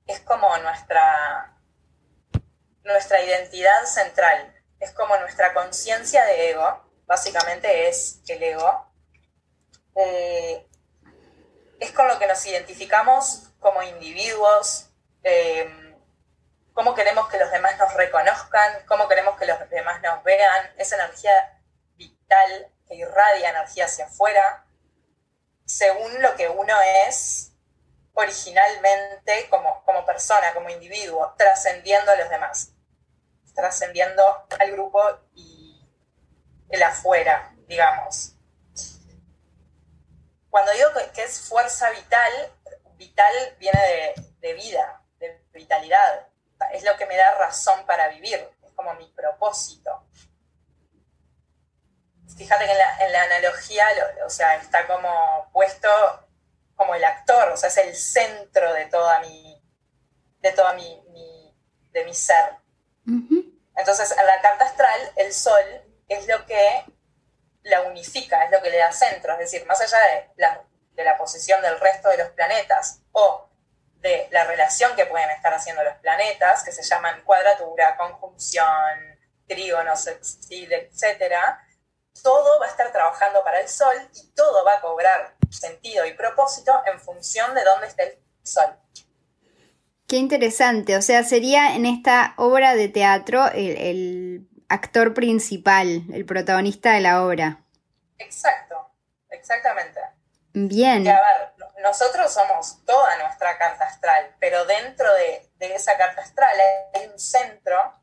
es 0.05 0.19
como 0.19 0.57
nuestra, 0.57 1.57
nuestra 2.83 3.23
identidad 3.23 3.85
central, 3.85 4.53
es 4.81 4.91
como 4.91 5.15
nuestra 5.15 5.53
conciencia 5.53 6.25
de 6.25 6.49
ego, 6.49 6.83
básicamente 7.07 7.87
es 7.87 8.21
el 8.27 8.43
ego. 8.43 8.91
Eh, 9.95 10.68
es 11.79 11.91
con 11.91 12.07
lo 12.07 12.19
que 12.19 12.27
nos 12.27 12.45
identificamos 12.45 13.49
como 13.59 13.81
individuos, 13.83 14.89
eh, 15.23 15.95
cómo 16.73 16.95
queremos 16.95 17.27
que 17.29 17.37
los 17.37 17.51
demás 17.51 17.77
nos 17.77 17.93
reconozcan, 17.93 18.85
cómo 18.87 19.07
queremos 19.07 19.37
que 19.37 19.45
los 19.45 19.69
demás 19.69 20.01
nos 20.01 20.23
vean, 20.23 20.71
esa 20.77 20.95
energía 20.95 21.61
vital 21.95 22.71
que 22.87 22.95
irradia 22.95 23.49
energía 23.49 23.85
hacia 23.85 24.05
afuera, 24.05 24.65
según 25.65 26.21
lo 26.21 26.35
que 26.35 26.49
uno 26.49 26.75
es 27.07 27.51
originalmente 28.13 29.47
como, 29.49 29.83
como 29.85 30.05
persona, 30.05 30.53
como 30.53 30.69
individuo, 30.69 31.35
trascendiendo 31.37 32.11
a 32.11 32.15
los 32.15 32.29
demás, 32.29 32.71
trascendiendo 33.53 34.47
al 34.59 34.71
grupo 34.71 35.01
y 35.35 35.85
el 36.69 36.83
afuera, 36.83 37.53
digamos. 37.67 38.35
Cuando 40.49 40.71
digo 40.73 40.89
que 41.13 41.23
es 41.23 41.41
fuerza 41.41 41.89
vital, 41.91 42.31
vital 42.95 43.33
viene 43.59 44.13
de, 44.39 44.53
vida, 44.53 45.03
de 45.19 45.41
vitalidad. 45.53 46.27
Es 46.73 46.83
lo 46.83 46.95
que 46.97 47.05
me 47.05 47.15
da 47.15 47.35
razón 47.35 47.85
para 47.85 48.09
vivir, 48.09 48.49
es 48.63 48.71
como 48.73 48.93
mi 48.95 49.07
propósito. 49.11 50.05
Fíjate 52.35 52.65
que 52.65 52.71
en 52.71 53.11
la, 53.11 53.23
analogía, 53.23 53.85
o 54.25 54.29
sea, 54.29 54.55
está 54.55 54.87
como 54.87 55.49
puesto 55.51 55.89
como 56.75 56.95
el 56.95 57.03
actor, 57.03 57.49
o 57.49 57.57
sea, 57.57 57.69
es 57.69 57.77
el 57.77 57.95
centro 57.95 58.73
de 58.73 58.85
toda 58.85 59.19
mi, 59.19 59.61
de 60.39 60.51
toda 60.53 60.73
mi, 60.73 61.53
de 61.91 62.05
mi 62.05 62.13
ser. 62.13 62.55
Entonces, 63.75 64.11
en 64.11 64.25
la 64.25 64.41
carta 64.41 64.65
astral, 64.65 65.11
el 65.15 65.33
sol 65.33 65.63
es 66.07 66.27
lo 66.27 66.45
que 66.45 66.85
la 67.69 67.81
unifica, 67.83 68.43
es 68.43 68.51
lo 68.51 68.61
que 68.61 68.69
le 68.69 68.77
da 68.77 68.91
centro, 68.91 69.33
es 69.33 69.39
decir, 69.39 69.65
más 69.65 69.79
allá 69.81 69.97
de 69.99 70.29
la, 70.37 70.63
de 70.93 71.03
la 71.03 71.17
posición 71.17 71.61
del 71.61 71.79
resto 71.79 72.09
de 72.09 72.17
los 72.17 72.29
planetas 72.29 73.01
o 73.11 73.49
de 74.01 74.27
la 74.31 74.45
relación 74.45 74.95
que 74.95 75.05
pueden 75.05 75.29
estar 75.31 75.53
haciendo 75.53 75.83
los 75.83 75.95
planetas, 75.97 76.63
que 76.63 76.71
se 76.71 76.83
llaman 76.83 77.21
cuadratura, 77.23 77.97
conjunción, 77.97 79.19
trígonos, 79.47 80.07
etcétera, 80.07 81.65
todo 82.21 82.59
va 82.59 82.65
a 82.65 82.69
estar 82.69 82.91
trabajando 82.91 83.43
para 83.43 83.59
el 83.59 83.67
Sol 83.67 83.95
y 84.13 84.27
todo 84.31 84.63
va 84.65 84.75
a 84.75 84.81
cobrar 84.81 85.35
sentido 85.49 86.05
y 86.05 86.13
propósito 86.13 86.71
en 86.91 86.99
función 86.99 87.53
de 87.55 87.63
dónde 87.63 87.87
esté 87.87 88.03
el 88.03 88.19
Sol. 88.43 88.75
Qué 90.07 90.15
interesante, 90.15 90.97
o 90.97 91.01
sea, 91.01 91.23
sería 91.23 91.75
en 91.75 91.85
esta 91.85 92.33
obra 92.37 92.73
de 92.75 92.89
teatro 92.89 93.47
el 93.53 94.48
actor 94.69 95.13
principal, 95.13 96.03
el 96.13 96.25
protagonista 96.25 96.93
de 96.93 97.01
la 97.01 97.23
obra. 97.23 97.59
Exacto, 98.17 98.91
exactamente. 99.29 99.99
Bien. 100.53 101.07
a 101.07 101.13
ver, 101.13 101.53
nosotros 101.81 102.31
somos 102.33 102.83
toda 102.85 103.17
nuestra 103.17 103.57
carta 103.57 103.85
astral, 103.85 104.35
pero 104.39 104.65
dentro 104.65 105.07
de, 105.15 105.49
esa 105.59 105.97
carta 105.97 106.21
astral 106.21 106.55
hay 106.93 107.07
un 107.07 107.19
centro 107.19 107.93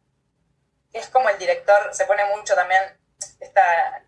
que 0.93 0.99
es 0.99 1.09
como 1.09 1.29
el 1.29 1.39
director, 1.39 1.93
se 1.93 2.07
pone 2.07 2.25
mucho 2.37 2.55
también, 2.55 2.83
está, 3.41 4.03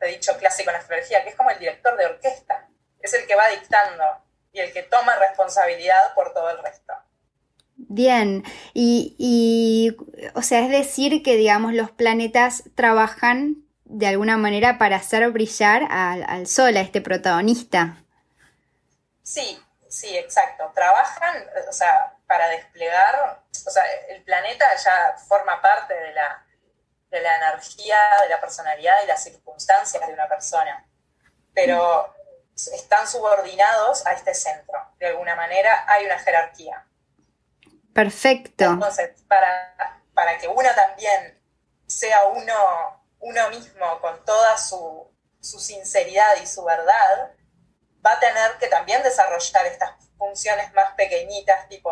he 0.00 0.08
dicho 0.08 0.36
clásico 0.38 0.70
en 0.70 0.76
astrología, 0.76 1.22
que 1.22 1.30
es 1.30 1.34
como 1.36 1.50
el 1.50 1.58
director 1.58 1.96
de 1.96 2.06
orquesta, 2.06 2.68
es 3.00 3.12
el 3.14 3.26
que 3.26 3.34
va 3.34 3.48
dictando 3.48 4.04
y 4.52 4.60
el 4.60 4.72
que 4.72 4.82
toma 4.84 5.16
responsabilidad 5.16 6.14
por 6.14 6.32
todo 6.32 6.50
el 6.50 6.62
resto. 6.62 6.94
Bien, 7.88 8.44
y, 8.74 9.96
o 10.34 10.42
sea, 10.42 10.60
es 10.60 10.70
decir 10.70 11.22
que, 11.22 11.36
digamos, 11.36 11.74
los 11.74 11.90
planetas 11.90 12.64
trabajan 12.74 13.64
de 13.84 14.06
alguna 14.06 14.36
manera 14.36 14.78
para 14.78 14.96
hacer 14.96 15.28
brillar 15.30 15.82
al, 15.90 16.46
Sol, 16.46 16.76
a 16.76 16.80
este 16.80 17.00
protagonista. 17.00 18.02
Sí, 19.22 19.60
sí, 19.88 20.16
exacto. 20.16 20.70
Trabajan, 20.74 21.44
o 21.68 21.72
sea, 21.72 22.16
para 22.26 22.48
desplegar, 22.48 23.42
o 23.66 23.70
sea, 23.70 23.84
el 24.08 24.22
planeta 24.22 24.64
ya 24.76 25.16
forma 25.28 25.60
parte 25.60 25.92
de 25.92 26.14
la, 26.14 26.46
de 27.10 27.20
la 27.20 27.36
energía, 27.36 27.98
de 28.22 28.28
la 28.30 28.40
personalidad 28.40 28.94
y 29.04 29.06
las 29.06 29.22
circunstancias 29.22 30.06
de 30.06 30.12
una 30.14 30.28
persona, 30.28 30.86
pero 31.52 32.14
están 32.54 33.06
subordinados 33.06 34.06
a 34.06 34.12
este 34.12 34.34
centro. 34.34 34.78
De 34.98 35.08
alguna 35.08 35.34
manera 35.34 35.84
hay 35.88 36.06
una 36.06 36.18
jerarquía. 36.18 36.86
Perfecto. 37.92 38.64
Entonces, 38.64 39.22
para, 39.28 40.02
para 40.14 40.38
que 40.38 40.48
uno 40.48 40.68
también 40.74 41.40
sea 41.86 42.24
uno, 42.26 43.04
uno 43.20 43.50
mismo 43.50 44.00
con 44.00 44.24
toda 44.24 44.56
su, 44.56 45.10
sinceridad 45.40 46.40
y 46.42 46.46
su 46.46 46.64
verdad, 46.64 47.34
va 48.04 48.12
a 48.12 48.20
tener 48.20 48.52
que 48.58 48.68
también 48.68 49.02
desarrollar 49.02 49.66
estas 49.66 49.90
funciones 50.16 50.72
más 50.72 50.94
pequeñitas, 50.94 51.68
tipo 51.68 51.90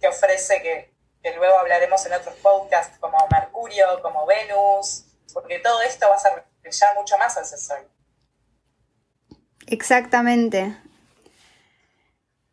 que 0.00 0.08
ofrece 0.08 0.62
que, 0.62 0.94
que 1.22 1.34
luego 1.34 1.58
hablaremos 1.58 2.04
en 2.06 2.12
otros 2.12 2.36
podcasts, 2.36 2.98
como 2.98 3.18
Mercurio, 3.30 4.00
como 4.00 4.26
Venus, 4.26 5.04
porque 5.34 5.58
todo 5.58 5.82
esto 5.82 6.06
va 6.08 6.14
a 6.14 6.18
hacer 6.18 6.44
brillar 6.62 6.94
mucho 6.94 7.18
más 7.18 7.36
a 7.36 7.42
ese 7.42 7.58
sol. 7.58 7.88
Exactamente. 9.66 10.76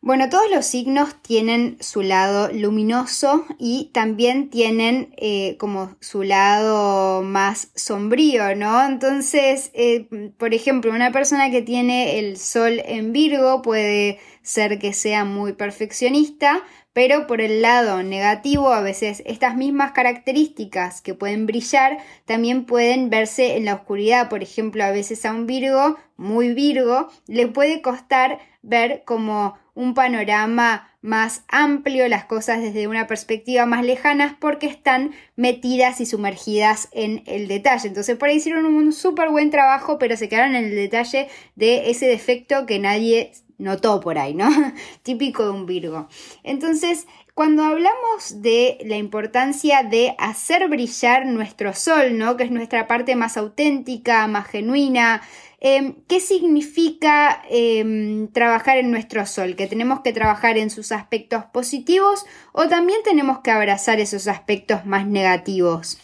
Bueno, 0.06 0.28
todos 0.28 0.48
los 0.54 0.64
signos 0.64 1.20
tienen 1.20 1.78
su 1.80 2.00
lado 2.00 2.48
luminoso 2.52 3.44
y 3.58 3.90
también 3.92 4.50
tienen 4.50 5.12
eh, 5.16 5.56
como 5.58 5.96
su 5.98 6.22
lado 6.22 7.22
más 7.22 7.72
sombrío, 7.74 8.54
¿no? 8.54 8.86
Entonces, 8.86 9.72
eh, 9.74 10.06
por 10.38 10.54
ejemplo, 10.54 10.92
una 10.92 11.10
persona 11.10 11.50
que 11.50 11.60
tiene 11.60 12.20
el 12.20 12.36
sol 12.36 12.80
en 12.84 13.12
Virgo 13.12 13.62
puede 13.62 14.20
ser 14.42 14.78
que 14.78 14.92
sea 14.92 15.24
muy 15.24 15.54
perfeccionista, 15.54 16.62
pero 16.92 17.26
por 17.26 17.40
el 17.40 17.60
lado 17.60 18.04
negativo, 18.04 18.72
a 18.72 18.82
veces 18.82 19.24
estas 19.26 19.56
mismas 19.56 19.90
características 19.90 21.02
que 21.02 21.14
pueden 21.14 21.46
brillar 21.46 21.98
también 22.26 22.64
pueden 22.64 23.10
verse 23.10 23.56
en 23.56 23.64
la 23.64 23.74
oscuridad. 23.74 24.28
Por 24.28 24.44
ejemplo, 24.44 24.84
a 24.84 24.92
veces 24.92 25.26
a 25.26 25.32
un 25.32 25.48
Virgo, 25.48 25.96
muy 26.16 26.54
Virgo, 26.54 27.08
le 27.26 27.48
puede 27.48 27.82
costar 27.82 28.38
ver 28.62 29.02
como 29.04 29.58
un 29.76 29.94
panorama 29.94 30.90
más 31.02 31.44
amplio, 31.48 32.08
las 32.08 32.24
cosas 32.24 32.60
desde 32.60 32.88
una 32.88 33.06
perspectiva 33.06 33.66
más 33.66 33.84
lejana, 33.84 34.38
porque 34.40 34.66
están 34.66 35.12
metidas 35.36 36.00
y 36.00 36.06
sumergidas 36.06 36.88
en 36.90 37.22
el 37.26 37.46
detalle. 37.46 37.86
Entonces 37.86 38.16
por 38.16 38.28
ahí 38.28 38.36
hicieron 38.36 38.66
un 38.66 38.92
súper 38.92 39.28
buen 39.28 39.50
trabajo, 39.50 39.98
pero 39.98 40.16
se 40.16 40.28
quedaron 40.28 40.56
en 40.56 40.64
el 40.64 40.74
detalle 40.74 41.28
de 41.54 41.90
ese 41.90 42.06
defecto 42.06 42.66
que 42.66 42.80
nadie 42.80 43.32
notó 43.58 44.00
por 44.00 44.18
ahí, 44.18 44.34
¿no? 44.34 44.48
Típico 45.02 45.44
de 45.44 45.50
un 45.50 45.66
Virgo. 45.66 46.08
Entonces, 46.42 47.06
cuando 47.34 47.62
hablamos 47.62 48.42
de 48.42 48.78
la 48.84 48.96
importancia 48.96 49.82
de 49.82 50.14
hacer 50.18 50.68
brillar 50.68 51.26
nuestro 51.26 51.74
sol, 51.74 52.16
¿no? 52.16 52.36
Que 52.36 52.44
es 52.44 52.50
nuestra 52.50 52.86
parte 52.86 53.14
más 53.14 53.36
auténtica, 53.36 54.26
más 54.26 54.46
genuina, 54.46 55.22
em, 55.66 56.04
¿qué 56.06 56.20
significa 56.20 57.42
em, 57.48 58.32
trabajar 58.32 58.76
en 58.76 58.92
nuestro 58.92 59.26
sol? 59.26 59.56
¿Que 59.56 59.66
tenemos 59.66 60.00
que 60.00 60.12
trabajar 60.12 60.58
en 60.58 60.70
sus 60.70 60.92
aspectos 60.92 61.44
positivos 61.46 62.24
o 62.52 62.68
también 62.68 63.02
tenemos 63.02 63.40
que 63.40 63.50
abrazar 63.50 63.98
esos 63.98 64.28
aspectos 64.28 64.86
más 64.86 65.06
negativos? 65.06 65.98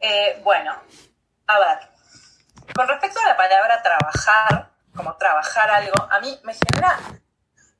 Eh, 0.00 0.40
bueno, 0.44 0.72
a 1.48 1.58
ver, 1.58 1.78
con 2.74 2.86
respecto 2.86 3.18
a 3.18 3.28
la 3.28 3.36
palabra 3.36 3.82
trabajar, 3.82 4.70
como 4.94 5.16
trabajar 5.16 5.68
algo, 5.68 6.08
a 6.10 6.20
mí 6.20 6.38
me 6.44 6.54
genera, 6.54 6.96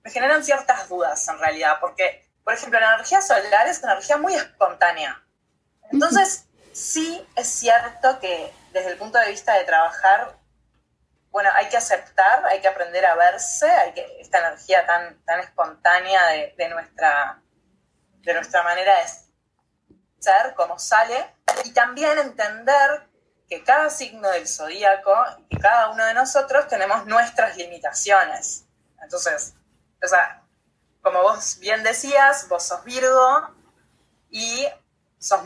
me 0.03 0.11
generan 0.11 0.43
ciertas 0.43 0.89
dudas 0.89 1.29
en 1.29 1.39
realidad, 1.39 1.79
porque, 1.81 2.29
por 2.43 2.55
ejemplo, 2.55 2.81
la 2.81 2.95
energía 2.95 3.23
solar 3.23 3.69
es 3.69 3.81
una 3.83 3.93
energía 3.93 4.19
muy 4.19 4.35
espontánea. 4.35 5.23
Entonces, 5.93 6.49
sí 6.73 7.25
es 7.37 7.47
cierto 7.47 8.19
que 8.21 8.53
desde 8.73 8.91
el 8.91 8.99
punto 8.99 9.19
de 9.19 9.29
vista 9.31 9.55
de 9.55 9.65
trabajar, 9.65 10.39
bueno, 11.31 11.51
hay 11.55 11.69
que 11.69 11.77
aceptar, 11.77 12.45
hay 12.47 12.61
que 12.61 12.69
aprender 12.69 13.05
a 13.07 13.15
verse, 13.15 13.71
hay 13.71 13.93
que, 13.93 14.21
esta 14.21 14.39
energía 14.39 14.87
tan, 14.87 15.23
tan 15.25 15.41
espontánea 15.41 16.21
de, 16.57 16.69
nuestra, 16.69 17.41
de 18.23 18.35
nuestra 18.35 18.63
manera 18.63 18.93
de 18.97 19.09
ser, 20.19 20.55
cómo 20.57 20.79
sale, 20.79 21.35
y 21.65 21.73
también 21.73 22.19
entender 22.19 23.09
que 23.49 23.65
cada 23.65 23.91
signo 23.91 24.29
del 24.31 24.47
zodíaco 24.47 25.13
y 25.39 25.49
que 25.49 25.61
cada 25.61 25.91
uno 25.91 26.05
de 26.05 26.15
nosotros 26.15 26.69
tenemos 26.69 27.07
nuestras 27.07 27.57
limitaciones. 27.57 28.67
Entonces, 29.03 29.55
o 30.03 30.07
sea, 30.07 30.43
como 31.03 31.23
vos 31.23 31.59
bien 31.59 31.83
decías, 31.83 32.49
vos 32.49 32.63
sos 32.63 32.85
Virgo 32.85 33.55
y 34.31 34.69
sos 35.19 35.41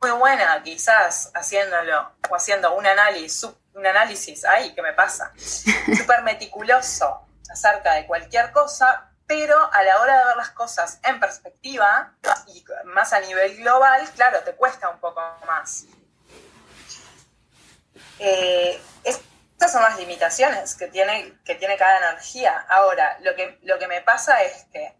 muy 0.00 0.10
buena 0.12 0.62
quizás 0.62 1.30
haciéndolo 1.34 2.12
o 2.28 2.36
haciendo 2.36 2.74
un 2.74 2.86
análisis, 2.86 3.44
un 3.74 3.86
análisis, 3.86 4.44
ay, 4.44 4.74
¿qué 4.74 4.82
me 4.82 4.92
pasa? 4.92 5.32
Súper 5.36 6.22
meticuloso 6.22 7.26
acerca 7.50 7.94
de 7.94 8.06
cualquier 8.06 8.52
cosa, 8.52 9.10
pero 9.26 9.56
a 9.72 9.82
la 9.82 10.00
hora 10.00 10.18
de 10.18 10.24
ver 10.26 10.36
las 10.36 10.50
cosas 10.50 11.00
en 11.04 11.18
perspectiva 11.20 12.14
y 12.46 12.64
más 12.84 13.12
a 13.12 13.20
nivel 13.20 13.56
global, 13.56 14.08
claro, 14.14 14.40
te 14.40 14.54
cuesta 14.54 14.88
un 14.88 15.00
poco 15.00 15.20
más. 15.46 15.84
Eh, 18.18 18.80
estas 19.04 19.72
son 19.72 19.82
las 19.82 19.98
limitaciones 19.98 20.74
que 20.76 20.86
tiene, 20.86 21.38
que 21.44 21.56
tiene 21.56 21.76
cada 21.76 21.98
energía. 21.98 22.66
Ahora, 22.68 23.18
lo 23.20 23.34
que, 23.34 23.58
lo 23.62 23.78
que 23.78 23.88
me 23.88 24.00
pasa 24.02 24.42
es 24.42 24.64
que 24.72 24.94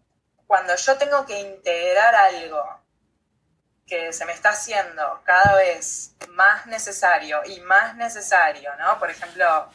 cuando 0.45 0.75
yo 0.75 0.97
tengo 0.97 1.25
que 1.25 1.39
integrar 1.39 2.13
algo 2.15 2.81
que 3.89 4.13
se 4.13 4.25
me 4.25 4.33
está 4.33 4.49
haciendo 4.49 5.21
cada 5.23 5.55
vez 5.55 6.15
más 6.29 6.67
necesario 6.67 7.41
y 7.45 7.59
más 7.61 7.95
necesario, 7.95 8.71
¿no? 8.77 8.99
Por 8.99 9.09
ejemplo, 9.09 9.69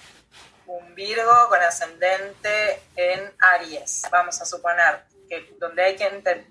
un 0.66 0.94
Virgo 0.94 1.48
con 1.48 1.60
ascendente 1.60 2.82
en 2.96 3.34
Aries, 3.38 4.02
vamos 4.10 4.40
a 4.40 4.46
suponer, 4.46 5.04
que 5.28 5.54
donde 5.58 5.82
hay 5.82 5.96
que 5.96 6.44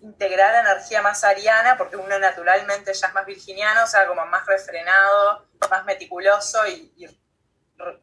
integrar 0.00 0.54
energía 0.66 1.02
más 1.02 1.24
ariana, 1.24 1.76
porque 1.76 1.96
uno 1.96 2.18
naturalmente 2.18 2.94
ya 2.94 3.08
es 3.08 3.14
más 3.14 3.26
virginiano, 3.26 3.84
o 3.84 3.86
sea, 3.86 4.06
como 4.06 4.24
más 4.26 4.46
refrenado, 4.46 5.46
más 5.68 5.84
meticuloso 5.84 6.66
y, 6.68 6.92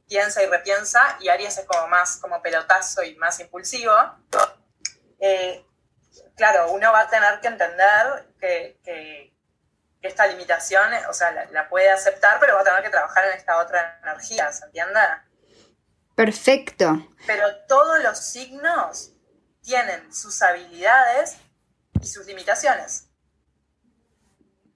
piensa 0.08 0.44
y 0.44 0.48
repiensa, 0.48 1.18
y 1.22 1.30
Aries 1.30 1.58
es 1.58 1.66
como 1.66 1.88
más 1.88 2.18
como 2.18 2.42
pelotazo 2.42 3.04
y 3.04 3.16
más 3.16 3.40
impulsivo. 3.40 3.94
Eh, 5.20 5.66
claro, 6.42 6.72
uno 6.72 6.92
va 6.92 7.02
a 7.02 7.08
tener 7.08 7.40
que 7.40 7.50
entender 7.50 8.34
que, 8.40 9.32
esta 10.02 10.26
limitación, 10.26 10.92
o 11.08 11.14
sea, 11.14 11.32
la, 11.32 11.46
la, 11.52 11.70
puede 11.70 11.92
aceptar, 11.92 12.40
pero 12.40 12.56
va 12.56 12.62
a 12.62 12.64
tener 12.64 12.82
que 12.82 12.90
trabajar 12.90 13.24
en 13.26 13.38
esta 13.38 13.60
otra 13.60 14.00
energía, 14.02 14.52
¿se 14.52 14.66
entiende? 14.66 15.00
Perfecto. 16.16 17.08
Pero 17.28 17.46
todos 17.68 18.02
los 18.02 18.18
signos 18.18 19.12
tienen 19.62 20.12
sus 20.12 20.42
habilidades 20.42 21.38
y 22.02 22.08
sus 22.08 22.26
limitaciones. 22.26 23.12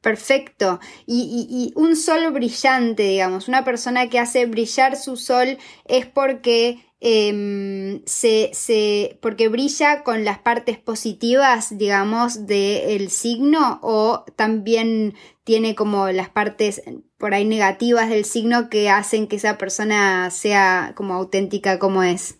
Perfecto. 0.01 0.79
Y, 1.07 1.73
un 1.75 1.95
sol 1.95 2.31
brillante, 2.31 3.01
digamos, 3.01 3.47
una 3.47 3.65
persona 3.65 4.07
que 4.07 4.19
hace 4.19 4.45
brillar 4.45 4.95
su 4.97 5.17
sol 5.17 5.57
es 5.85 6.05
porque 6.05 6.85
em, 7.07 8.03
se, 8.07 9.19
porque 9.21 9.47
brilla 9.47 10.03
con 10.03 10.25
las 10.25 10.39
partes 10.39 10.79
positivas, 10.79 11.77
digamos, 11.77 12.47
del 12.47 13.11
signo 13.11 13.79
o 13.83 14.25
también 14.35 15.15
tiene 15.43 15.75
como 15.75 16.09
las 16.09 16.29
partes 16.29 16.81
por 17.19 17.35
ahí 17.35 17.45
negativas 17.45 18.09
del 18.09 18.25
signo 18.25 18.71
que 18.71 18.89
hacen 18.89 19.27
que 19.27 19.35
esa 19.35 19.59
persona 19.59 20.31
sea 20.31 20.93
como 20.95 21.13
auténtica 21.13 21.77
como 21.77 22.01
es. 22.01 22.39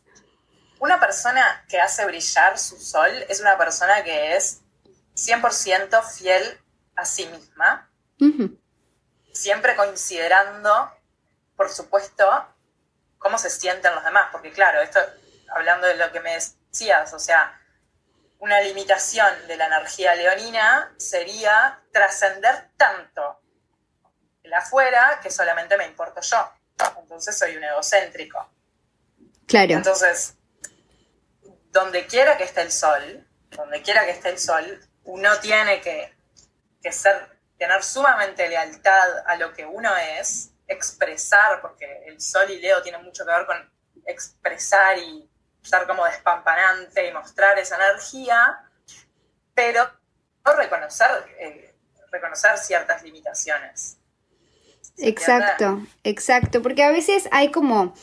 Una 0.80 1.00
persona 1.00 1.64
que 1.70 1.80
hace 1.80 2.04
brillar 2.08 2.58
su 2.58 2.78
sol 2.78 3.12
es 3.30 3.42
una 3.42 3.60
persona 3.60 4.04
que 4.04 4.36
es 4.36 4.62
100% 5.16 6.04
fiel 6.04 6.42
a 6.96 7.06
sí 7.06 7.28
misma, 7.28 7.88
siempre 9.32 9.76
considerando, 9.76 10.90
por 11.56 11.70
supuesto, 11.70 12.26
cómo 13.26 13.40
se 13.40 13.50
sienten 13.50 13.96
los 13.96 14.04
demás, 14.04 14.30
porque 14.32 14.52
claro, 14.52 14.80
esto, 14.82 15.00
hablando 15.50 15.88
de 15.88 15.96
lo 15.96 16.12
que 16.12 16.20
me 16.20 16.36
decías, 16.36 17.12
o 17.12 17.18
sea, 17.18 17.60
una 18.38 18.62
limitación 18.62 19.48
de 19.48 19.58
la 19.58 19.66
energía 19.66 20.14
leonina 20.14 20.94
sería 20.98 21.82
trascender 21.92 22.70
tanto 22.78 23.42
el 24.44 24.54
afuera 24.54 25.20
que 25.24 25.32
solamente 25.32 25.76
me 25.76 25.88
importo 25.88 26.22
yo. 26.22 26.52
Entonces 27.02 27.36
soy 27.36 27.58
un 27.58 27.64
egocéntrico. 27.64 28.48
Claro. 29.48 29.74
Entonces, 29.74 30.36
donde 31.72 32.06
quiera 32.06 32.38
que 32.38 32.44
esté 32.44 32.62
el 32.62 32.72
sol, 32.72 33.28
donde 33.50 33.82
quiera 33.82 34.06
que 34.06 34.12
esté 34.12 34.30
el 34.30 34.38
sol, 34.38 34.88
uno 35.06 35.40
tiene 35.40 35.82
que, 35.82 36.14
ser, 36.92 37.40
tener 37.58 37.82
sumamente 37.84 38.48
lealtad 38.48 39.18
a 39.26 39.36
lo 39.38 39.52
que 39.52 39.66
uno 39.66 39.98
es, 39.98 40.52
expresar, 40.68 41.62
porque 41.62 42.04
el 42.08 42.20
sol 42.20 42.50
y 42.50 42.60
Leo 42.60 42.82
tienen 42.82 43.04
mucho 43.04 43.26
que 43.26 43.32
ver 43.32 43.46
con 43.46 43.58
expresar 44.06 44.98
y 44.98 45.30
estar 45.64 45.88
como 45.88 46.06
despampanante 46.06 47.08
y 47.08 47.14
mostrar 47.14 47.58
esa 47.58 47.76
energía, 47.76 48.60
pero 49.54 49.90
reconocer, 50.58 51.10
eh, 51.40 51.76
reconocer 52.12 52.58
ciertas 52.58 53.04
limitaciones. 53.04 53.98
Exacto, 54.98 55.82
exacto, 56.04 56.62
porque 56.62 56.84
a 56.84 56.92
veces 56.92 57.28
hay 57.32 57.52
como 57.52 57.94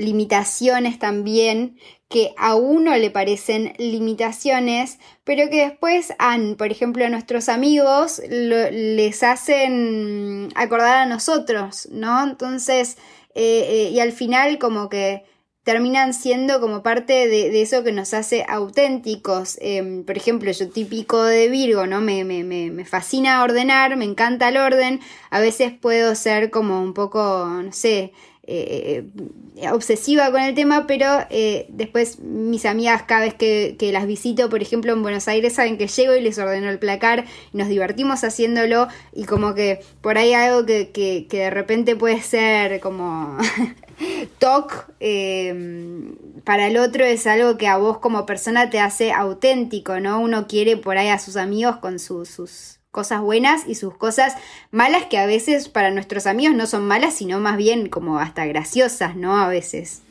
limitaciones 0.00 0.98
también 0.98 1.78
que 2.08 2.34
a 2.36 2.56
uno 2.56 2.96
le 2.96 3.10
parecen 3.10 3.74
limitaciones, 3.78 4.98
pero 5.22 5.48
que 5.48 5.68
después 5.68 6.12
han, 6.18 6.56
por 6.56 6.72
ejemplo, 6.72 7.04
a 7.04 7.08
nuestros 7.08 7.48
amigos 7.48 8.20
les 8.28 9.22
hacen 9.22 10.48
acordar 10.56 10.96
a 10.96 11.06
nosotros, 11.06 11.88
¿no? 11.92 12.24
Entonces, 12.24 12.96
eh, 13.34 13.66
eh, 13.68 13.90
y 13.92 14.00
al 14.00 14.10
final 14.12 14.58
como 14.58 14.88
que 14.88 15.24
terminan 15.62 16.14
siendo 16.14 16.60
como 16.60 16.82
parte 16.82 17.28
de, 17.28 17.62
eso 17.62 17.84
que 17.84 17.92
nos 17.92 18.14
hace 18.14 18.44
auténticos. 18.48 19.56
Em, 19.60 20.04
por 20.04 20.16
ejemplo, 20.16 20.50
yo 20.50 20.68
típico 20.70 21.22
de 21.22 21.48
Virgo, 21.48 21.86
¿no? 21.86 22.00
Me, 22.00 22.24
me, 22.24 22.42
me, 22.42 22.84
fascina 22.84 23.42
ordenar, 23.42 23.96
me 23.96 24.04
encanta 24.04 24.48
el 24.48 24.56
orden. 24.56 25.00
A 25.30 25.38
veces 25.40 25.72
puedo 25.72 26.14
ser 26.14 26.50
como 26.50 26.80
un 26.82 26.94
poco, 26.94 27.46
no 27.46 27.72
sé, 27.72 28.12
eh, 28.52 29.68
obsesiva 29.72 30.30
con 30.30 30.40
el 30.40 30.54
tema, 30.54 30.86
pero 30.86 31.06
eh, 31.30 31.66
después 31.68 32.18
mis 32.18 32.66
amigas 32.66 33.02
cada 33.04 33.22
vez 33.22 33.34
que, 33.34 33.76
las 33.92 34.06
visito, 34.06 34.48
por 34.48 34.62
ejemplo 34.62 34.92
en 34.92 35.02
Buenos 35.02 35.28
Aires, 35.28 35.54
saben 35.54 35.78
que 35.78 35.86
llego 35.86 36.14
y 36.14 36.20
les 36.20 36.38
ordeno 36.38 36.68
el 36.68 36.78
placar 36.78 37.26
y 37.52 37.56
nos 37.56 37.68
divertimos 37.68 38.24
haciéndolo 38.24 38.88
y 39.12 39.24
como 39.24 39.54
que 39.54 39.80
por 40.00 40.18
ahí 40.18 40.32
algo 40.32 40.66
que, 40.66 40.90
que, 40.90 41.26
que 41.28 41.38
de 41.38 41.50
repente 41.50 41.96
puede 41.96 42.20
ser 42.20 42.80
como 42.80 43.38
TOC 44.38 44.90
eh, 45.00 46.14
para 46.44 46.66
el 46.66 46.78
otro 46.78 47.04
es 47.04 47.26
algo 47.26 47.56
que 47.56 47.68
a 47.68 47.76
vos 47.76 47.98
como 47.98 48.26
persona 48.26 48.70
te 48.70 48.80
hace 48.80 49.12
auténtico, 49.12 50.00
¿no? 50.00 50.20
Uno 50.20 50.46
quiere 50.46 50.76
por 50.76 50.98
ahí 50.98 51.08
a 51.08 51.18
sus 51.18 51.36
amigos 51.36 51.76
con 51.76 51.98
sus 51.98 52.79
cosas 52.90 53.20
buenas 53.20 53.62
y 53.66 53.74
sus 53.74 53.96
cosas 53.96 54.34
malas 54.70 55.04
que 55.06 55.18
a 55.18 55.26
veces 55.26 55.68
para 55.68 55.90
nuestros 55.90 56.26
amigos 56.26 56.54
no 56.54 56.66
son 56.66 56.86
malas, 56.86 57.14
sino 57.14 57.38
más 57.38 57.56
bien 57.56 57.88
como 57.88 58.18
hasta 58.18 58.44
graciosas, 58.46 59.16
¿no? 59.16 59.40
A 59.40 59.48
veces. 59.48 60.02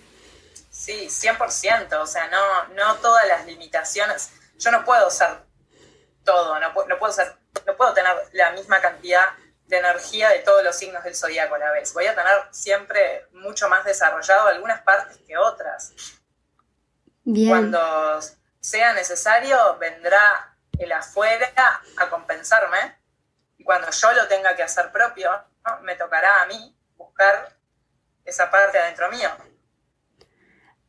Sí, 0.69 1.07
100%, 1.07 1.93
o 1.99 2.07
sea, 2.07 2.29
no, 2.29 2.73
no 2.75 2.95
todas 2.95 3.27
las 3.27 3.45
limitaciones, 3.45 4.31
yo 4.57 4.71
no 4.71 4.85
puedo 4.85 5.09
ser 5.11 5.27
todo, 6.23 6.59
no, 6.59 6.73
no 6.87 6.99
puedo 6.99 7.11
ser, 7.11 7.35
no 7.65 7.75
puedo 7.75 7.93
tener 7.93 8.11
la 8.33 8.51
misma 8.51 8.79
cantidad 8.79 9.25
de 9.67 9.77
energía 9.77 10.29
de 10.29 10.39
todos 10.39 10.63
los 10.63 10.75
signos 10.75 11.03
del 11.03 11.15
zodiaco 11.15 11.55
a 11.55 11.59
la 11.59 11.71
vez. 11.71 11.93
Voy 11.93 12.07
a 12.07 12.15
tener 12.15 12.33
siempre 12.51 13.27
mucho 13.33 13.69
más 13.69 13.85
desarrollado 13.85 14.47
algunas 14.47 14.81
partes 14.81 15.17
que 15.27 15.37
otras. 15.37 15.93
Bien. 17.23 17.49
Cuando 17.49 18.19
sea 18.59 18.93
necesario, 18.93 19.77
vendrá 19.79 20.48
el 20.79 20.91
afuera 20.91 21.51
a 21.97 22.09
compensarme. 22.09 22.97
Y 23.57 23.63
cuando 23.63 23.89
yo 23.91 24.11
lo 24.13 24.27
tenga 24.27 24.55
que 24.55 24.63
hacer 24.63 24.91
propio, 24.91 25.29
me 25.81 25.95
tocará 25.95 26.41
a 26.41 26.45
mí 26.47 26.75
buscar 26.95 27.55
esa 28.25 28.49
parte 28.49 28.79
adentro 28.79 29.09
mío. 29.09 29.29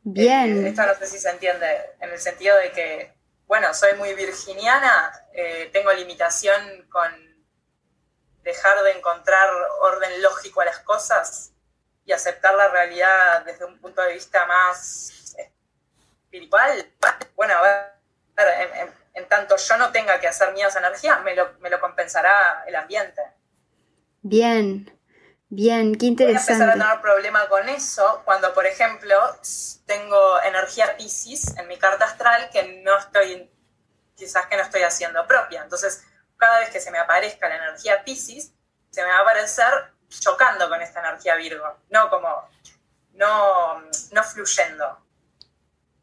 Bien. 0.03 0.64
Eh, 0.64 0.68
esto 0.68 0.87
no 0.87 0.94
sé 0.94 1.07
si 1.07 1.18
se 1.18 1.31
entiende, 1.31 1.94
en 2.00 2.11
el 2.11 2.18
sentido 2.18 2.57
de 2.57 2.72
que, 2.72 3.14
bueno, 3.46 3.74
soy 3.74 3.94
muy 3.94 4.14
virginiana, 4.14 5.12
eh, 5.33 5.68
tengo 5.72 5.92
limitación 5.92 6.87
con 6.88 7.12
dejar 8.42 8.83
de 8.83 8.92
encontrar 8.92 9.50
orden 9.81 10.22
lógico 10.22 10.62
a 10.62 10.64
las 10.64 10.79
cosas 10.79 11.53
y 12.05 12.12
aceptar 12.12 12.55
la 12.55 12.68
realidad 12.68 13.44
desde 13.44 13.66
un 13.66 13.79
punto 13.79 14.03
de 14.03 14.14
vista 14.14 14.46
más 14.46 15.37
espiritual, 15.37 16.90
bueno, 17.37 17.55
a 17.55 17.62
ver, 17.62 18.70
en, 18.74 19.00
tanto 19.29 19.57
yo 19.57 19.77
no 19.77 19.90
tenga 19.90 20.18
que 20.20 20.29
hacer 20.29 20.53
mía 20.53 20.68
esa 20.68 20.79
energía, 20.79 21.18
me 21.18 21.35
lo, 21.35 21.53
me 21.61 21.70
lo 21.70 21.81
compensará 21.81 22.64
el 22.66 22.75
ambiente. 22.77 23.23
Bien, 24.23 24.99
bien, 25.49 25.94
qué 25.94 26.07
interesante. 26.07 26.53
Voy 26.53 26.62
a 26.62 26.64
empezar 26.64 26.68
a 26.68 26.90
tener 26.90 27.03
problema 27.03 27.49
con 27.49 27.68
eso 27.68 28.23
cuando, 28.25 28.53
por 28.53 28.66
ejemplo, 28.66 29.16
tengo 29.87 30.40
energía 30.42 30.96
Pisces 30.96 31.57
en 31.57 31.66
mi 31.68 31.77
carta 31.77 32.05
astral 32.05 32.51
que 32.53 32.83
no 32.85 32.99
estoy, 32.99 33.51
quizás 34.14 34.46
que 34.46 34.57
no 34.57 34.62
estoy 34.62 34.83
haciendo 34.83 35.27
propia. 35.27 35.62
Entonces, 35.62 36.05
cada 36.37 36.61
vez 36.61 36.70
que 36.70 36.81
se 36.81 36.90
me 36.90 36.99
aparezca 36.99 37.49
la 37.49 37.57
energía 37.57 38.05
Pisces, 38.05 38.53
se 38.90 39.03
me 39.03 39.09
va 39.09 39.18
a 39.18 39.23
aparecer 39.23 39.73
chocando 40.09 40.68
con 40.68 40.83
esta 40.83 41.01
energía 41.01 41.37
Virgo, 41.37 41.79
no 41.90 42.11
como, 42.11 42.49
no, 43.14 43.81
no 44.12 44.25
fluyendo. 44.25 44.99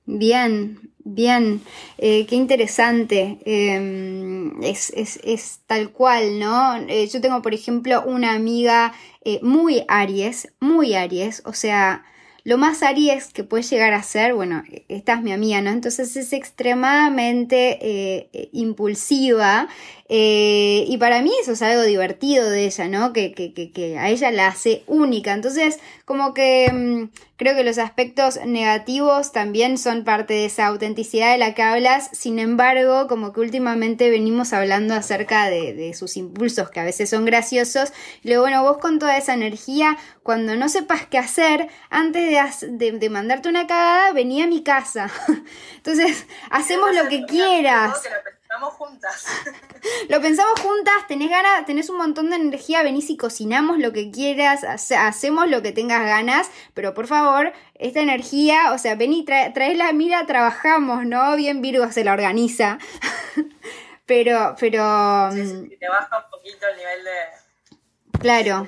Bien, 0.06 0.93
bien, 1.13 1.62
eh, 1.98 2.26
qué 2.28 2.36
interesante. 2.36 3.39
Em, 3.46 4.62
es, 4.62 5.62
tal 5.67 5.91
cual, 5.91 6.39
¿no? 6.39 6.78
Eh, 6.88 7.08
yo 7.08 7.22
tengo, 7.22 7.41
por 7.41 7.54
ejemplo, 7.54 8.04
una 8.06 8.34
amiga 8.34 8.93
eh, 9.24 9.39
muy 9.41 9.84
Aries, 9.88 10.54
muy 10.60 10.96
Aries, 10.96 11.41
o 11.46 11.54
sea, 11.54 12.06
lo 12.48 12.58
más 12.58 12.82
Aries 12.82 13.34
que 13.34 13.44
puede 13.44 13.64
llegar 13.64 13.94
a 13.94 14.02
ser, 14.02 14.34
bueno, 14.34 14.64
esta 14.88 15.16
es 15.16 15.22
mi 15.22 15.34
amiga, 15.34 15.60
¿no? 15.60 15.70
Entonces 15.70 16.16
es 16.16 16.32
extremadamente 16.32 17.78
eh, 17.82 18.50
impulsiva 18.54 19.68
eh, 20.10 20.86
y 20.88 20.98
para 20.98 21.22
mí 21.22 21.32
eso 21.42 21.52
es 21.52 21.62
algo 21.62 21.84
divertido 21.84 22.50
de 22.50 22.66
ella, 22.66 22.88
¿no? 22.88 23.12
Que, 23.12 23.34
que, 23.34 23.54
que, 23.54 23.98
a 23.98 24.10
ella 24.10 24.32
la 24.32 24.48
hace 24.48 24.84
única. 24.88 25.34
Entonces, 25.34 25.80
como 26.06 26.34
que 26.34 26.72
mm, 26.72 27.10
creo 27.36 27.56
que 27.56 27.66
los 27.66 27.78
aspectos 27.78 28.40
negativos 28.46 29.34
también 29.34 29.78
son 29.78 30.06
parte 30.06 30.34
de 30.34 30.46
esa 30.46 30.68
autenticidad 30.68 31.34
de 31.34 31.38
la 31.38 31.54
que 31.54 31.62
hablas. 31.62 32.10
Sin 32.14 32.40
embargo, 32.40 33.08
como 33.08 33.34
que 33.34 33.42
últimamente 33.42 34.10
venimos 34.10 34.54
hablando 34.54 34.94
acerca 34.94 35.50
de, 35.50 35.74
de 35.74 35.94
sus 35.94 36.16
impulsos, 36.16 36.70
que 36.70 36.80
a 36.80 36.86
veces 36.86 37.10
son 37.10 37.26
graciosos. 37.26 37.92
Y 38.24 38.30
luego, 38.30 38.44
bueno, 38.44 38.64
vos 38.64 38.78
con 38.78 39.00
toda 39.00 39.18
esa 39.18 39.34
energía, 39.34 39.98
cuando 40.24 40.56
no 40.56 40.70
sepas 40.70 41.06
qué 41.06 41.18
hacer, 41.18 41.68
antes 41.90 42.26
de, 42.30 42.37
de, 42.62 43.10
mandarte 43.10 43.50
una 43.50 43.67
cagada, 43.67 44.13
vení 44.13 44.41
a 44.41 44.47
mi 44.47 44.63
casa. 44.63 45.10
Entonces, 45.78 46.26
hacemos 46.50 46.93
lo 46.95 47.08
que 47.08 47.26
quieras 47.26 48.02
pensamos 48.47 48.73
juntas. 48.73 49.26
Lo 50.10 50.21
pensamos 50.21 50.60
juntas, 50.60 51.08
tenés 51.08 51.30
ganas, 51.30 51.65
tenés 51.65 51.89
un 51.89 51.97
montón 51.97 52.30
de 52.30 52.38
energía, 52.38 52.82
venís 52.84 53.10
y 53.10 53.17
cocinamos 53.17 53.78
lo 53.78 53.93
que 53.93 54.10
quieras, 54.12 54.63
hacemos 54.63 55.47
lo 55.47 55.62
que 55.62 55.71
tengas 55.71 56.04
ganas, 56.04 56.50
pero 56.73 56.93
por 56.93 57.08
favor, 57.08 57.54
esta 57.76 58.02
energía, 58.02 58.71
o 58.73 58.78
sea, 58.78 58.95
vení, 58.95 59.23
trae, 59.23 59.76
la 59.76 59.93
mira, 59.93 60.26
trabajamos, 60.26 61.06
¿no? 61.06 61.36
Bien 61.36 61.62
Virgo 61.62 61.91
se 61.91 62.04
la 62.04 62.13
organiza. 62.13 62.80
pero, 64.06 64.56
pero. 64.60 65.32
Sí, 65.32 65.41
mm, 65.41 65.80
te 65.80 65.89
baja 65.89 66.26
un 66.26 66.32
poquito 66.32 66.67
el 66.67 66.78
nivel 66.78 67.04
de. 67.04 68.19
Claro. 68.19 68.67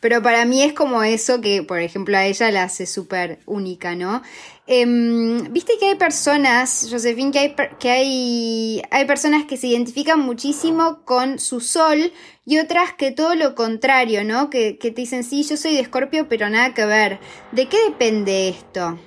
Pero 0.00 0.22
para 0.22 0.44
mí 0.46 0.62
es 0.62 0.72
como 0.72 1.02
eso 1.02 1.40
que, 1.40 1.62
por 1.62 1.78
ejemplo, 1.78 2.16
a 2.16 2.24
ella 2.24 2.50
la 2.50 2.64
hace 2.64 2.86
súper 2.86 3.40
única, 3.46 3.94
¿no? 3.94 4.22
Em, 4.66 5.52
viste 5.52 5.74
que 5.78 5.88
hay 5.88 5.94
personas, 5.96 6.86
Josefín, 6.90 7.32
que, 7.32 7.38
hay, 7.40 7.56
que 7.78 7.90
hay, 7.90 8.82
hay 8.90 9.04
personas 9.04 9.44
que 9.44 9.56
se 9.56 9.66
identifican 9.66 10.20
muchísimo 10.20 11.04
con 11.04 11.38
su 11.38 11.60
sol 11.60 12.12
y 12.46 12.58
otras 12.58 12.94
que 12.94 13.10
todo 13.10 13.34
lo 13.34 13.54
contrario, 13.54 14.24
¿no? 14.24 14.48
Que, 14.48 14.78
que 14.78 14.90
te 14.90 15.02
dicen, 15.02 15.24
sí, 15.24 15.42
yo 15.42 15.56
soy 15.56 15.74
de 15.74 15.80
Escorpio, 15.80 16.28
pero 16.28 16.48
nada 16.48 16.72
que 16.72 16.86
ver. 16.86 17.18
¿De 17.52 17.68
qué 17.68 17.78
depende 17.88 18.48
esto? 18.48 18.98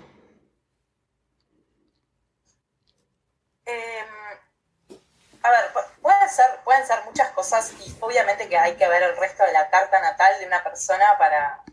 Em, 3.65 4.97
a 5.43 5.49
ver, 5.49 5.82
pueden 6.63 6.85
ser 6.85 7.03
muchas 7.05 7.29
cosas 7.29 7.71
y 7.79 7.95
obviamente 7.99 8.47
que 8.49 8.57
hay 8.57 8.75
que 8.75 8.87
ver 8.87 9.03
el 9.03 9.17
resto 9.17 9.43
de 9.43 9.53
la 9.53 9.69
carta 9.69 9.99
natal 9.99 10.39
de 10.39 10.47
una 10.47 10.63
persona 10.63 11.17
para, 11.17 11.63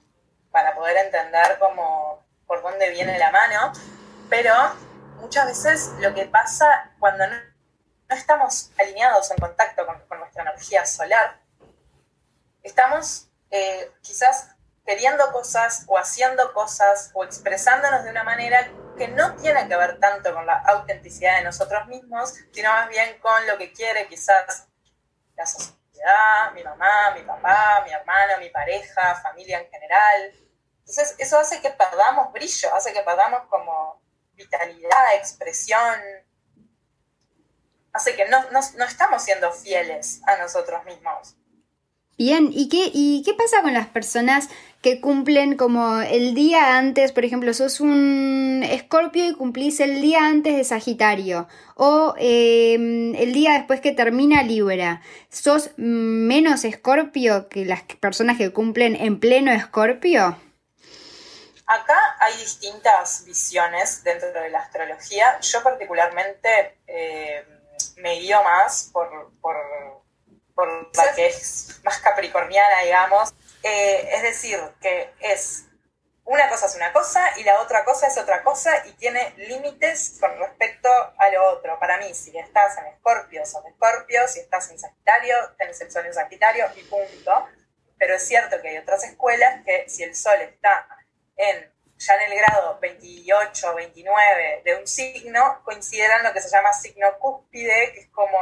para 0.51 0.75
poder 0.75 0.97
entender 0.97 1.59
cómo 1.59 2.25
por 2.47 2.63
dónde 2.63 2.91
viene 2.91 3.19
la 3.19 3.31
mano, 3.31 3.73
pero 4.29 4.53
muchas 5.21 5.47
veces 5.47 5.91
lo 6.01 6.13
que 6.15 6.27
pasa 6.27 6.91
cuando 6.99 7.27
no, 7.27 7.37
estamos 8.09 8.71
alineados 8.79 9.31
en 9.31 9.37
contacto 9.39 9.87
con, 9.87 10.19
nuestra 10.19 10.43
energía 10.43 10.85
solar, 10.85 11.39
estamos 12.63 13.29
eh, 13.51 13.93
quizás 14.01 14.49
queriendo 14.85 15.31
cosas 15.33 15.85
o 15.87 15.97
haciendo 15.97 16.53
cosas 16.53 17.11
o 17.15 17.25
expresándonos 17.25 18.03
de 18.05 18.11
una 18.11 18.25
manera 18.25 18.69
que 19.01 19.09
no 19.09 19.35
tiene 19.37 19.67
que 19.67 19.77
ver 19.77 19.99
tanto 19.99 20.35
con 20.35 20.45
la 20.45 20.59
autenticidad 20.59 21.39
de 21.39 21.45
nosotros 21.45 21.87
mismos, 21.87 22.35
sino 22.53 22.69
más 22.69 22.87
bien 22.91 23.19
con 23.21 23.47
lo 23.47 23.57
que 23.57 23.73
quiere 23.73 24.07
quizás 24.09 24.69
la 25.35 25.47
sociedad, 25.47 26.53
mi 26.53 26.63
mamá, 26.63 27.11
mi 27.17 27.23
papá, 27.23 27.83
mi 27.87 27.93
hermano, 27.93 28.35
mi 28.41 28.51
pareja, 28.51 29.15
familia 29.23 29.59
en 29.59 29.71
general. 29.71 30.35
Entonces, 30.81 31.15
eso 31.17 31.39
hace 31.39 31.63
que 31.63 31.71
perdamos 31.71 32.31
brillo, 32.31 32.75
hace 32.75 32.93
que 32.93 33.01
perdamos 33.01 33.41
como 33.49 34.03
vitalidad, 34.35 35.15
expresión, 35.15 35.99
hace 37.95 38.15
que 38.15 38.29
no, 38.29 38.51
no, 38.51 38.85
estamos 38.85 39.23
siendo 39.23 39.51
fieles 39.51 40.21
a 40.27 40.37
nosotros 40.37 40.85
mismos. 40.85 41.37
Bien, 42.19 42.51
¿y 42.53 42.69
qué, 42.69 42.91
¿y 42.93 43.23
qué 43.25 43.33
pasa 43.33 43.63
con 43.63 43.73
las 43.73 43.87
personas 43.87 44.51
que 44.83 45.01
cumplen 45.01 45.57
como 45.57 46.01
el 46.01 46.35
día 46.35 46.79
antes, 46.79 47.13
por 47.13 47.25
ejemplo, 47.25 47.53
sos 47.53 47.81
un 47.81 48.63
escorpio 48.65 49.29
y 49.29 49.35
cumplís 49.35 49.79
el 49.81 50.01
día 50.01 50.25
antes 50.25 50.57
de 50.57 50.65
Sagitario, 50.65 51.49
o 51.75 52.15
em, 52.17 53.15
el 53.15 53.33
día 53.35 53.53
después 53.53 53.81
que 53.81 53.93
termina 53.93 54.43
Libra, 54.43 55.03
¿sos 55.29 55.71
menos 55.77 56.65
escorpio 56.65 57.49
que 57.49 57.67
las 57.67 57.83
personas 57.83 58.39
que 58.39 58.53
cumplen 58.53 58.97
en 58.97 59.21
pleno 59.21 59.53
escorpio? 59.53 60.39
Acá 61.67 62.17
hay 62.19 62.37
distintas 62.39 63.25
visiones 63.25 64.03
dentro 64.03 64.33
de 64.33 64.51
la 64.51 64.59
astrología. 64.59 65.39
Yo 65.41 65.63
particularmente 65.63 66.79
eh, 66.89 67.45
me 67.99 68.19
guío 68.19 68.43
más 68.43 68.91
por, 68.93 69.09
la 70.95 71.15
que 71.15 71.29
es 71.29 71.81
más 71.85 71.99
capricorniana, 71.99 72.83
digamos. 72.83 73.33
Eh, 73.63 74.09
es 74.13 74.23
decir, 74.23 74.59
que 74.81 75.13
es 75.21 75.67
una 76.31 76.49
cosa 76.49 76.67
es 76.67 76.77
una 76.77 76.93
cosa 76.93 77.39
y 77.39 77.43
la 77.43 77.61
otra 77.61 77.85
cosa 77.85 78.07
es 78.07 78.17
otra 78.17 78.45
cosa 78.45 78.87
y 78.87 78.93
tiene 78.93 79.35
límites 79.37 80.17
con 80.21 80.39
respecto 80.39 80.89
a 81.19 81.29
lo 81.31 81.51
otro. 81.51 81.79
Para 81.81 81.99
mí, 81.99 82.15
si 82.15 82.37
estás 82.39 82.79
en 82.79 82.87
Escorpio, 82.87 83.45
sos 83.45 83.65
Escorpio, 83.67 84.29
si 84.29 84.39
estás 84.39 84.71
en 84.71 84.79
Sagitario, 84.79 85.35
tenés 85.59 85.81
el 85.81 85.91
Sol 85.91 86.07
en 86.07 86.15
Sagitario 86.15 86.67
y 86.77 86.83
punto. 86.85 87.49
Pero 87.99 88.15
es 88.15 88.23
cierto 88.27 88.63
que 88.63 88.69
hay 88.69 88.79
otras 88.79 89.03
escuelas 89.05 89.65
que 89.65 89.89
si 89.89 90.05
el 90.05 90.15
Sol 90.15 90.41
está 90.41 90.87
en 91.37 91.71
ya 91.99 92.15
en 92.15 92.33
el 92.33 92.39
grado 92.39 92.79
28, 92.81 93.75
29 93.75 94.63
de 94.65 94.75
un 94.77 94.87
signo, 94.87 95.61
consideran 95.65 96.23
lo 96.23 96.33
que 96.33 96.41
se 96.41 96.49
llama 96.49 96.73
signo 96.73 97.19
cúspide, 97.19 97.93
que 97.93 98.01
es 98.01 98.09
como 98.09 98.39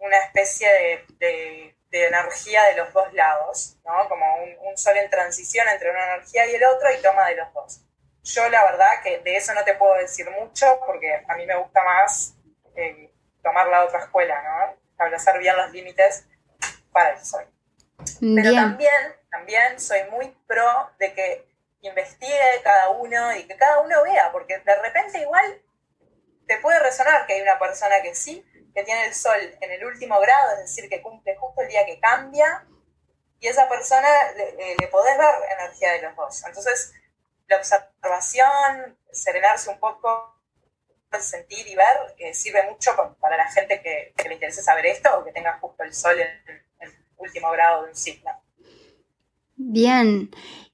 una 0.00 0.18
especie 0.18 0.68
de 0.68 1.04
de 1.18 1.76
energía 1.92 2.64
de 2.64 2.76
los 2.76 2.92
dos 2.92 3.12
lados, 3.12 3.76
¿no? 3.84 4.08
Como 4.08 4.24
un, 4.62 4.76
sol 4.76 4.96
en 4.96 5.10
transición 5.10 5.68
entre 5.68 5.90
una 5.90 6.14
energía 6.14 6.46
y 6.46 6.54
el 6.54 6.64
otro 6.64 6.88
y 6.90 7.02
toma 7.02 7.28
de 7.28 7.36
los 7.36 7.52
dos. 7.52 7.80
Yo 8.24 8.48
la 8.48 8.64
verdad 8.64 9.02
que 9.02 9.18
de 9.18 9.36
eso 9.36 9.52
no 9.52 9.62
te 9.64 9.74
puedo 9.74 9.94
decir 9.94 10.28
mucho 10.30 10.80
porque 10.86 11.22
a 11.28 11.34
mí 11.36 11.44
me 11.44 11.56
gusta 11.56 11.82
más 11.84 12.34
eh, 12.74 13.12
tomar 13.42 13.66
la 13.68 13.84
otra 13.84 14.00
escuela, 14.00 14.42
¿no? 14.42 14.76
Establecer 14.90 15.38
bien 15.38 15.56
los 15.56 15.70
límites 15.72 16.26
para 16.92 17.10
el 17.10 17.24
sol. 17.24 17.46
Pero 18.20 18.54
también, 18.54 19.14
también 19.30 19.78
soy 19.78 20.04
muy 20.10 20.34
pro 20.46 20.90
de 20.98 21.12
que 21.12 21.46
investigue 21.82 22.60
cada 22.62 22.90
uno 22.90 23.36
y 23.36 23.44
que 23.44 23.56
cada 23.56 23.80
uno 23.80 24.02
vea, 24.02 24.30
porque 24.32 24.58
de 24.58 24.76
repente 24.76 25.20
igual 25.20 25.60
te 26.46 26.58
puede 26.58 26.78
resonar 26.78 27.26
que 27.26 27.34
hay 27.34 27.42
una 27.42 27.58
persona 27.58 28.00
que 28.02 28.14
sí 28.14 28.44
que 28.74 28.84
tiene 28.84 29.06
el 29.06 29.14
sol 29.14 29.38
en 29.60 29.70
el 29.70 29.84
último 29.84 30.18
grado, 30.20 30.52
es 30.52 30.60
decir, 30.60 30.88
que 30.88 31.02
cumple 31.02 31.36
justo 31.36 31.62
el 31.62 31.68
día 31.68 31.84
que 31.86 32.00
cambia, 32.00 32.66
y 33.40 33.48
esa 33.48 33.68
persona 33.68 34.08
le, 34.36 34.76
le 34.76 34.88
podés 34.88 35.18
ver 35.18 35.34
energía 35.58 35.92
de 35.92 36.02
los 36.02 36.16
dos. 36.16 36.44
Entonces, 36.46 36.92
la 37.48 37.56
observación, 37.56 38.96
serenarse 39.10 39.70
un 39.70 39.78
poco, 39.78 40.32
sentir 41.20 41.66
y 41.66 41.74
ver, 41.74 42.14
eh, 42.18 42.34
sirve 42.34 42.62
mucho 42.70 42.90
para 43.20 43.36
la 43.36 43.50
gente 43.50 43.80
que, 43.82 44.12
le 44.28 44.34
interese 44.34 44.62
saber 44.62 44.86
esto 44.86 45.10
o 45.18 45.24
que 45.24 45.32
tenga 45.32 45.58
justo 45.60 45.82
el 45.82 45.92
sol 45.92 46.18
en, 46.18 46.62
el 46.80 46.92
último 47.18 47.50
grado 47.50 47.82
de 47.82 47.90
un 47.90 47.96
signo. 47.96 48.30
Bien. 49.56 50.30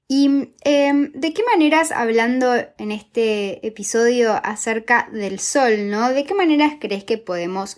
¿Y 0.07 0.55
em, 0.63 1.11
de 1.11 1.33
qué 1.33 1.43
maneras, 1.43 1.91
hablando 1.91 2.55
en 2.55 2.91
este 2.91 3.65
episodio 3.67 4.39
acerca 4.43 5.07
del 5.11 5.39
sol, 5.39 5.89
¿no? 5.89 6.11
¿De 6.11 6.23
qué 6.23 6.33
maneras 6.33 6.73
crees 6.79 7.03
que 7.03 7.19
podemos 7.19 7.77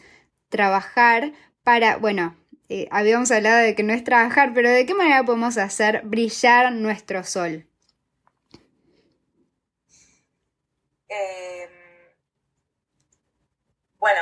trabajar 0.51 1.31
para, 1.63 1.97
bueno, 1.97 2.37
eh, 2.69 2.87
habíamos 2.91 3.31
hablado 3.31 3.57
de 3.57 3.75
que 3.75 3.83
no 3.83 3.93
es 3.93 4.03
trabajar, 4.03 4.53
pero 4.53 4.69
¿de 4.69 4.85
qué 4.85 4.93
manera 4.93 5.23
podemos 5.23 5.57
hacer 5.57 6.03
brillar 6.03 6.71
nuestro 6.71 7.23
sol? 7.23 7.67
Em, 11.09 11.69
bueno, 13.97 14.21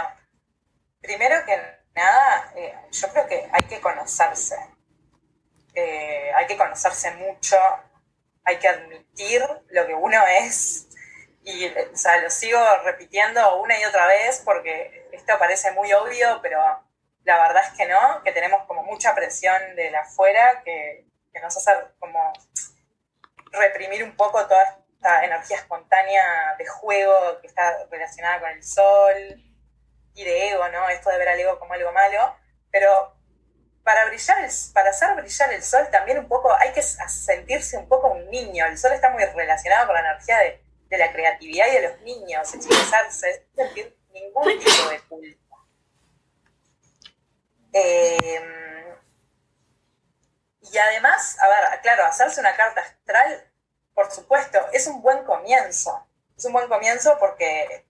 primero 1.02 1.46
que 1.46 1.58
nada, 1.96 2.52
eh, 2.56 2.74
yo 2.92 3.08
creo 3.10 3.28
que 3.28 3.48
hay 3.52 3.62
que 3.68 3.80
conocerse. 3.80 4.56
Eh, 5.76 6.32
hay 6.36 6.48
que 6.48 6.58
conocerse 6.58 7.12
mucho, 7.12 7.56
hay 8.44 8.58
que 8.58 8.68
admitir 8.68 9.44
lo 9.70 9.86
que 9.86 9.94
uno 9.94 10.18
es. 10.42 10.88
Y 11.44 11.68
o 11.68 11.96
sea, 11.96 12.18
lo 12.22 12.30
sigo 12.30 12.60
repitiendo 12.84 13.62
una 13.62 13.80
y 13.80 13.86
otra 13.86 14.08
vez 14.08 14.42
porque 14.44 14.99
esto 15.20 15.38
parece 15.38 15.72
muy 15.72 15.92
obvio, 15.94 16.40
pero 16.42 16.60
la 17.24 17.42
verdad 17.42 17.64
es 17.66 17.78
que 17.78 17.88
no, 17.88 18.24
que 18.24 18.32
tenemos 18.32 18.64
como 18.66 18.84
mucha 18.84 19.14
presión 19.14 19.76
de 19.76 19.92
la 19.92 20.02
afuera 20.02 20.62
que, 20.64 21.06
nos 21.42 21.56
hace 21.56 21.72
como 22.00 22.34
reprimir 23.52 24.04
un 24.04 24.14
poco 24.18 24.46
toda 24.46 24.78
esta 24.94 25.24
energía 25.24 25.56
espontánea 25.56 26.56
de 26.58 26.66
juego 26.68 27.40
que 27.40 27.48
está 27.48 27.86
relacionada 27.90 28.42
con 28.42 28.50
el 28.50 28.62
sol 28.62 29.16
y 30.16 30.24
de 30.26 30.50
ego, 30.50 30.68
¿no? 30.68 30.90
Esto 30.90 31.10
de 31.10 31.18
ver 31.18 31.30
al 31.30 31.40
ego 31.40 31.58
como 31.58 31.76
algo 31.76 31.94
malo, 31.94 32.36
pero 32.72 33.16
para 33.86 34.04
brillar, 34.06 34.44
el, 34.44 34.52
para 34.74 34.90
hacer 34.90 35.16
brillar 35.16 35.54
el 35.54 35.64
sol 35.64 35.88
también 35.90 36.20
un 36.20 36.28
poco 36.28 36.54
hay 36.54 36.74
que 36.74 36.82
sentirse 36.82 37.78
un 37.78 37.88
poco 37.88 38.10
un 38.10 38.30
niño. 38.30 38.66
El 38.66 38.78
sol 38.78 38.92
está 38.92 39.10
muy 39.12 39.24
relacionado 39.24 39.88
con 39.88 39.96
la 39.96 40.02
energía 40.02 40.40
de, 40.40 40.62
de 40.90 40.98
la 40.98 41.12
creatividad 41.14 41.68
y 41.68 41.76
de 41.76 41.88
los 41.88 42.02
niños, 42.02 42.54
expresarse, 42.54 43.48
sentir 43.56 43.99
ningún 44.12 44.60
tipo 44.60 44.90
de 44.90 45.02
culpa. 45.02 45.58
Em, 47.74 48.96
y 50.62 50.78
además, 50.78 51.38
a 51.40 51.48
ver, 51.48 51.82
claro, 51.82 52.06
hacerse 52.06 52.40
una 52.40 52.56
carta 52.56 52.82
astral, 52.82 53.52
por 53.94 54.12
supuesto, 54.12 54.60
es 54.74 54.88
un 54.88 55.02
buen 55.02 55.24
comienzo. 55.26 56.08
Es 56.38 56.46
un 56.46 56.54
buen 56.54 56.68
comienzo 56.70 57.18
porque, 57.20 57.86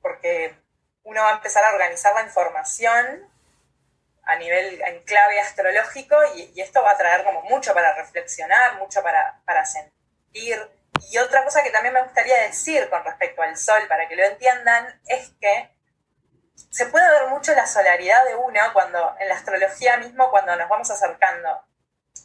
porque 0.00 0.54
uno 1.04 1.22
va 1.22 1.30
a 1.30 1.34
empezar 1.36 1.64
a 1.64 1.72
organizar 1.72 2.14
la 2.14 2.22
información 2.22 3.30
a 4.24 4.36
nivel 4.36 4.80
en 4.82 5.02
clave 5.04 5.40
astrológico 5.40 6.16
y, 6.36 6.60
esto 6.60 6.82
va 6.82 6.92
a 6.92 6.98
traer 6.98 7.24
como 7.24 7.42
mucho 7.42 7.74
para 7.74 7.94
reflexionar, 7.94 8.78
mucho 8.78 9.02
para, 9.02 9.40
para 9.44 9.64
sentir, 9.64 10.68
y 11.10 11.18
otra 11.18 11.44
cosa 11.44 11.62
que 11.62 11.70
también 11.70 11.94
me 11.94 12.02
gustaría 12.02 12.42
decir 12.42 12.88
con 12.90 13.04
respecto 13.04 13.42
al 13.42 13.56
sol, 13.56 13.82
para 13.88 14.08
que 14.08 14.16
lo 14.16 14.24
entiendan, 14.24 15.00
es 15.06 15.30
que 15.40 15.70
se 16.70 16.86
puede 16.86 17.08
ver 17.10 17.28
mucho 17.28 17.54
la 17.54 17.66
solaridad 17.66 18.24
de 18.26 18.34
uno 18.34 18.60
cuando, 18.72 19.14
en 19.18 19.28
la 19.28 19.34
astrología 19.34 19.96
mismo, 19.96 20.30
cuando 20.30 20.54
nos 20.56 20.68
vamos 20.68 20.90
acercando 20.90 21.48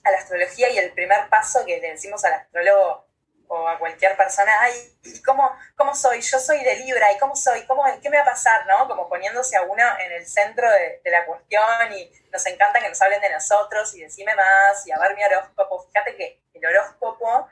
a 0.04 0.12
la 0.12 0.18
astrología 0.18 0.70
y 0.70 0.78
el 0.78 0.92
primer 0.94 1.30
paso 1.30 1.66
que 1.66 1.80
le 1.80 1.92
decimos 1.92 2.24
al 2.26 2.34
astrólogo 2.34 3.08
o 3.50 3.68
a 3.68 3.80
cualquier 3.80 4.18
persona, 4.18 4.52
ay, 4.60 5.00
¿y 5.04 5.22
cómo, 5.22 5.50
cómo 5.76 5.96
soy? 5.96 6.22
Yo 6.22 6.38
soy 6.38 6.62
de 6.64 6.76
Libra, 6.76 7.12
¿y 7.14 7.18
cómo 7.18 7.36
soy? 7.36 7.66
¿Cómo, 7.66 7.84
¿Qué 8.02 8.10
me 8.10 8.18
va 8.18 8.24
a 8.24 8.28
pasar? 8.28 8.66
¿no? 8.68 8.88
Como 8.88 9.08
poniéndose 9.08 9.56
a 9.56 9.62
uno 9.62 9.84
en 10.00 10.12
el 10.12 10.28
centro 10.28 10.70
de, 10.70 11.02
de, 11.04 11.12
la 11.12 11.26
cuestión 11.26 11.94
y 11.94 12.12
nos 12.32 12.46
encanta 12.46 12.82
que 12.82 12.90
nos 12.90 13.02
hablen 13.02 13.22
de 13.22 13.30
nosotros 13.30 13.96
y 13.96 14.02
decime 14.02 14.36
más 14.36 14.86
y 14.86 14.92
a 14.92 15.00
ver 15.00 15.16
mi 15.16 15.24
horóscopo. 15.24 15.88
Fíjate 15.88 16.16
que 16.18 16.42
el 16.54 16.66
horóscopo 16.66 17.48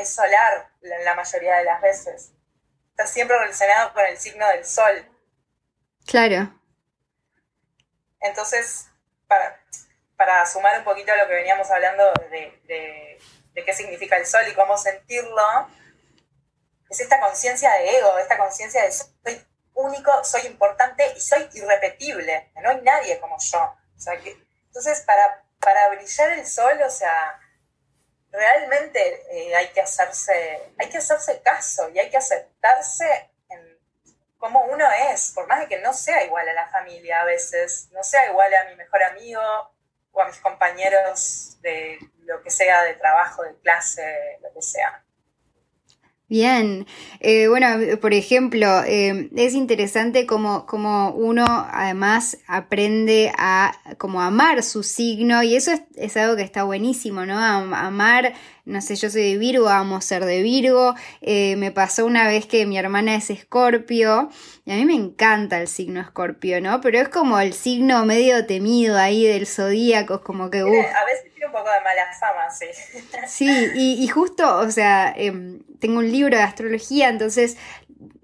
es 0.00 0.14
solar 0.14 0.70
la, 0.80 1.14
mayoría 1.14 1.56
de 1.56 1.64
las 1.64 1.80
veces. 1.80 2.32
Está 2.90 3.06
siempre 3.06 3.38
relacionado 3.38 3.92
con 3.92 4.04
el 4.04 4.18
signo 4.18 4.46
del 4.48 4.64
sol. 4.64 5.06
Claro. 6.06 6.52
Entonces, 8.20 8.88
para, 9.26 9.60
para 10.16 10.46
sumar 10.46 10.78
un 10.78 10.84
poquito 10.84 11.12
a 11.12 11.16
lo 11.16 11.26
que 11.26 11.34
veníamos 11.34 11.70
hablando 11.70 12.12
de, 12.30 13.18
qué 13.54 13.74
significa 13.74 14.16
el 14.16 14.26
sol 14.26 14.42
y 14.50 14.54
cómo 14.54 14.76
sentirlo, 14.76 15.68
es 16.88 17.00
esta 17.00 17.20
conciencia 17.20 17.70
de 17.72 17.98
ego, 17.98 18.18
esta 18.18 18.38
conciencia 18.38 18.82
de 18.82 18.92
soy 18.92 19.46
único, 19.74 20.24
soy 20.24 20.46
importante 20.46 21.04
y 21.16 21.20
soy 21.20 21.48
irrepetible. 21.52 22.52
No 22.62 22.70
hay 22.70 22.80
nadie 22.82 23.18
como 23.20 23.36
yo. 23.38 23.76
entonces, 24.66 25.00
para, 25.02 25.44
para 25.58 25.88
brillar 25.90 26.32
el 26.32 26.46
sol, 26.46 26.80
o 26.82 26.90
sea, 26.90 27.39
realmente 28.32 29.22
eh, 29.30 29.54
hay, 29.54 29.68
que 29.68 29.80
hacerse, 29.80 30.72
hay 30.78 30.88
que 30.88 30.98
hacerse 30.98 31.40
caso 31.42 31.88
y 31.90 31.98
hay 31.98 32.10
que 32.10 32.16
aceptarse 32.16 33.30
en 33.48 33.78
cómo 34.38 34.64
uno 34.66 34.86
es, 35.10 35.32
por 35.34 35.46
más 35.46 35.60
de 35.60 35.68
que 35.68 35.78
no 35.78 35.92
sea 35.92 36.24
igual 36.24 36.48
a 36.48 36.54
la 36.54 36.68
familia 36.68 37.22
a 37.22 37.24
veces, 37.24 37.88
no 37.92 38.02
sea 38.02 38.28
igual 38.28 38.52
a 38.54 38.64
mi 38.64 38.76
mejor 38.76 39.02
amigo 39.02 39.40
o 40.12 40.20
a 40.20 40.26
mis 40.26 40.38
compañeros 40.38 41.58
de 41.60 41.98
lo 42.24 42.42
que 42.42 42.50
sea, 42.50 42.82
de 42.84 42.94
trabajo, 42.94 43.42
de 43.42 43.56
clase, 43.60 44.38
lo 44.42 44.52
que 44.52 44.62
sea. 44.62 45.04
Bien, 46.30 46.86
eh, 47.18 47.48
bueno, 47.48 47.66
por 48.00 48.14
ejemplo, 48.14 48.84
eh, 48.86 49.30
es 49.34 49.54
interesante 49.54 50.26
como, 50.26 50.64
como, 50.64 51.10
uno 51.10 51.44
además 51.72 52.38
aprende 52.46 53.32
a 53.36 53.72
como 53.98 54.22
amar 54.22 54.62
su 54.62 54.84
signo 54.84 55.42
y 55.42 55.56
eso 55.56 55.72
es, 55.96 56.16
algo 56.16 56.36
que 56.36 56.42
está 56.42 56.62
buenísimo, 56.62 57.26
¿no? 57.26 57.36
amar, 57.36 58.32
no 58.64 58.80
sé, 58.80 58.94
yo 58.94 59.10
soy 59.10 59.22
de 59.22 59.38
Virgo, 59.38 59.68
amo 59.68 60.00
ser 60.00 60.24
de 60.24 60.40
Virgo, 60.40 60.94
eh, 61.20 61.56
me 61.56 61.72
pasó 61.72 62.06
una 62.06 62.28
vez 62.28 62.46
que 62.46 62.64
mi 62.64 62.78
hermana 62.78 63.16
es 63.16 63.30
Escorpio 63.30 64.30
y 64.64 64.70
a 64.70 64.76
mí 64.76 64.84
me 64.84 64.94
encanta 64.94 65.60
el 65.60 65.66
signo 65.66 66.00
Escorpio, 66.00 66.60
¿no? 66.60 66.80
Pero 66.80 67.00
es 67.00 67.08
como 67.08 67.40
el 67.40 67.54
signo 67.54 68.04
medio 68.04 68.46
temido 68.46 68.96
ahí 68.96 69.24
del 69.26 69.48
zodíaco, 69.48 70.14
es 70.14 70.20
como 70.20 70.48
que... 70.48 70.60
a 70.60 70.64
veces 70.64 71.29
un 71.50 71.52
poco 71.52 71.70
de 71.70 71.80
mala 71.82 72.12
fama, 72.18 72.50
sí. 72.50 72.66
Sí, 73.26 73.70
y, 73.74 74.08
justo, 74.08 74.58
o 74.58 74.70
sea, 74.70 75.12
em, 75.16 75.60
tengo 75.78 75.98
un 75.98 76.10
libro 76.10 76.36
de 76.36 76.42
astrología, 76.42 77.08
entonces 77.08 77.56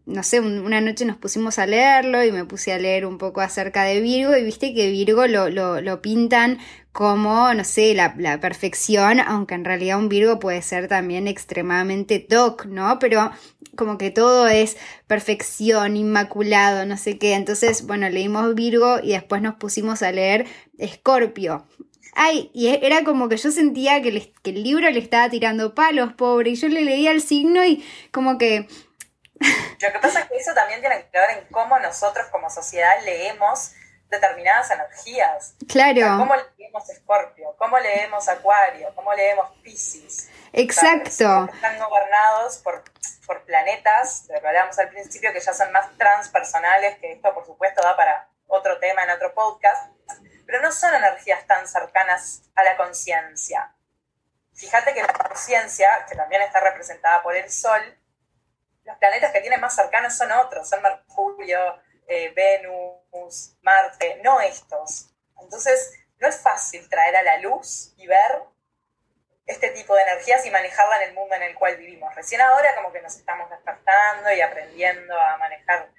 no 0.06 0.22
sé, 0.22 0.38
una 0.38 0.80
noche 0.80 1.04
nos 1.04 1.16
pusimos 1.16 1.58
a 1.58 1.66
leerlo 1.66 2.22
y 2.22 2.30
me 2.30 2.44
puse 2.44 2.72
a 2.72 2.78
leer 2.78 3.06
un 3.06 3.18
poco 3.18 3.40
acerca 3.40 3.82
de 3.82 4.00
Virgo 4.00 4.36
y 4.36 4.44
viste 4.44 4.72
que 4.72 4.88
Virgo 4.88 5.26
lo, 5.26 5.48
lo, 5.48 6.00
pintan 6.00 6.58
como, 6.92 7.52
no 7.52 7.64
sé, 7.64 7.92
la, 7.92 8.14
la, 8.16 8.38
perfección, 8.38 9.18
aunque 9.18 9.56
en 9.56 9.64
realidad 9.64 9.98
un 9.98 10.08
Virgo 10.08 10.38
puede 10.38 10.62
ser 10.62 10.86
también 10.86 11.26
extremadamente 11.26 12.20
toc, 12.20 12.66
¿no? 12.66 13.00
Pero 13.00 13.32
como 13.76 13.98
que 13.98 14.10
todo 14.10 14.46
es 14.46 14.76
perfección, 15.08 15.96
inmaculado, 15.96 16.86
no 16.86 16.96
sé 16.96 17.18
qué. 17.18 17.34
Entonces, 17.34 17.86
bueno, 17.86 18.08
leímos 18.08 18.54
Virgo 18.54 18.98
y 19.02 19.10
después 19.10 19.42
nos 19.42 19.56
pusimos 19.56 20.02
a 20.02 20.12
leer 20.12 20.46
Escorpio. 20.78 21.66
Ay, 22.18 22.50
y 22.55 22.68
e, 22.68 22.81
era 22.83 23.05
como 23.05 23.29
que 23.29 23.37
yo 23.37 23.50
sentía 23.50 24.00
que, 24.00 24.09
el 24.44 24.62
libro 24.62 24.88
le 24.90 24.98
estaba 24.98 25.29
tirando 25.29 25.74
palos, 25.74 26.14
pobre, 26.14 26.50
y 26.50 26.57
yo 26.57 26.66
le 26.68 26.81
leía 26.81 27.11
el 27.11 27.20
signo 27.20 27.62
y 27.62 27.87
como 28.11 28.38
que... 28.38 28.66
Lo 29.38 29.92
que 29.92 29.98
pasa 30.00 30.20
es 30.20 30.26
que 30.26 30.37
eso 30.38 30.55
también 30.55 30.81
tiene 30.81 31.07
que 31.12 31.18
ver 31.18 31.38
en 31.38 31.46
cómo 31.52 31.79
nosotros 31.79 32.26
como 32.33 32.48
sociedad 32.48 32.90
leemos 33.05 33.72
determinadas 34.09 34.70
energías. 34.70 35.57
Claro. 35.68 36.16
¿Cómo 36.16 36.35
leemos 36.57 36.88
Escorpio? 36.88 37.55
¿Cómo 37.59 37.79
leemos 37.79 38.26
Acuario? 38.29 38.94
¿Cómo 38.94 39.12
leemos 39.12 39.50
Pisces? 39.62 40.31
Exacto. 40.55 41.50
Están 41.52 41.79
gobernados 41.79 42.59
por, 42.64 42.83
por 43.26 43.44
planetas, 43.44 44.26
de 44.26 44.35
lo 44.37 44.40
que 44.40 44.46
hablábamos 44.46 44.79
al 44.79 44.88
principio, 44.88 45.35
que 45.35 45.40
ya 45.40 45.52
son 45.52 45.70
más 45.70 45.94
transpersonales, 45.98 46.96
que 46.98 47.12
esto 47.12 47.35
por 47.35 47.44
supuesto 47.44 47.83
da 47.83 47.94
para 47.94 48.31
otro 48.46 48.79
tema 48.79 49.05
en 49.05 49.11
otro 49.11 49.35
podcast, 49.35 49.95
pero 50.46 50.62
no 50.62 50.72
son 50.72 50.94
energías 50.94 51.46
tan 51.46 51.66
cercanas 51.66 52.42
a 52.54 52.62
la 52.62 52.76
conciencia. 52.76 53.74
Fíjate 54.54 54.94
que 54.94 55.02
la 55.02 55.12
conciencia, 55.12 56.06
que 56.09 56.16
también 56.16 56.40
está 56.42 56.61
representada 56.61 57.22
por 57.22 57.35
el 57.37 57.50
Sol, 57.50 57.82
los 58.85 58.96
planetas 58.98 59.32
que 59.32 59.40
tienen 59.40 59.61
más 59.61 59.74
cercanos 59.74 60.16
son 60.16 60.30
otros, 60.32 60.68
son 60.68 60.80
Mercurio, 60.80 61.82
eh, 62.06 62.32
Venus, 62.35 63.56
Marte, 63.62 64.20
no 64.22 64.40
estos. 64.40 65.11
Entonces, 65.40 65.92
no 66.18 66.28
es 66.28 66.40
fácil 66.40 66.88
traer 66.88 67.16
a 67.16 67.22
la 67.22 67.38
luz 67.38 67.92
y 67.96 68.06
ver 68.06 68.44
este 69.44 69.70
tipo 69.70 69.94
de 69.94 70.02
energías 70.02 70.46
y 70.46 70.50
manejarla 70.50 71.02
en 71.02 71.09
el 71.11 71.14
mundo 71.14 71.35
en 71.35 71.42
el 71.42 71.54
cual 71.56 71.76
vivimos. 71.76 72.14
Recién 72.14 72.40
ahora 72.40 72.74
como 72.76 72.92
que 72.92 73.02
nos 73.02 73.16
estamos 73.16 73.50
despertando 73.50 74.32
y 74.32 74.40
aprendiendo 74.40 75.18
a 75.18 75.37
manejar 75.37 75.90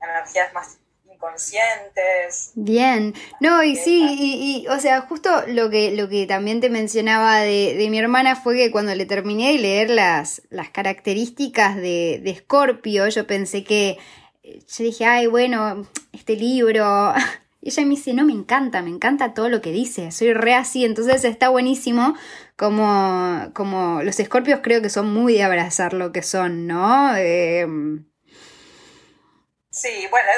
energías 0.00 0.52
más 0.52 0.78
inconscientes. 1.14 2.52
Bien, 2.54 3.14
no, 3.40 3.62
y 3.62 3.76
sí, 3.76 4.16
y, 4.18 4.66
o 4.68 4.78
sea, 4.78 5.02
justo 5.02 5.30
lo 5.48 5.70
que, 5.70 5.92
lo 5.92 6.08
que 6.08 6.26
también 6.26 6.60
te 6.60 6.70
mencionaba 6.70 7.40
de, 7.40 7.86
mi 7.90 7.98
hermana 7.98 8.36
fue 8.36 8.56
que 8.56 8.70
cuando 8.70 8.94
le 8.94 9.06
terminé 9.06 9.52
de 9.52 9.58
leer 9.58 9.90
las, 9.90 10.42
las 10.50 10.70
características 10.70 11.76
de, 11.76 12.20
de 12.22 12.34
Scorpio, 12.34 13.08
yo 13.08 13.26
pensé 13.26 13.64
que, 13.64 13.98
yo 14.42 14.84
dije, 14.84 15.04
ay, 15.04 15.26
bueno, 15.26 15.86
este 16.12 16.36
libro, 16.36 17.14
y 17.60 17.70
ella 17.70 17.82
me 17.84 17.90
dice, 17.90 18.12
no, 18.12 18.24
me 18.24 18.32
encanta, 18.32 18.82
me 18.82 18.90
encanta 18.90 19.34
todo 19.34 19.48
lo 19.48 19.60
que 19.60 19.72
dice, 19.72 20.10
soy 20.10 20.32
re 20.34 20.54
así, 20.54 20.84
entonces 20.84 21.24
está 21.24 21.48
buenísimo 21.48 22.14
como, 22.56 23.50
como 23.54 24.02
los 24.02 24.20
escorpios 24.20 24.60
creo 24.62 24.82
que 24.82 24.90
son 24.90 25.12
muy 25.12 25.34
de 25.34 25.42
abrazar 25.44 25.94
lo 25.94 26.12
que 26.12 26.22
son, 26.22 26.66
¿no? 26.66 27.16
Em, 27.16 28.04
sí, 29.70 30.06
bueno, 30.10 30.28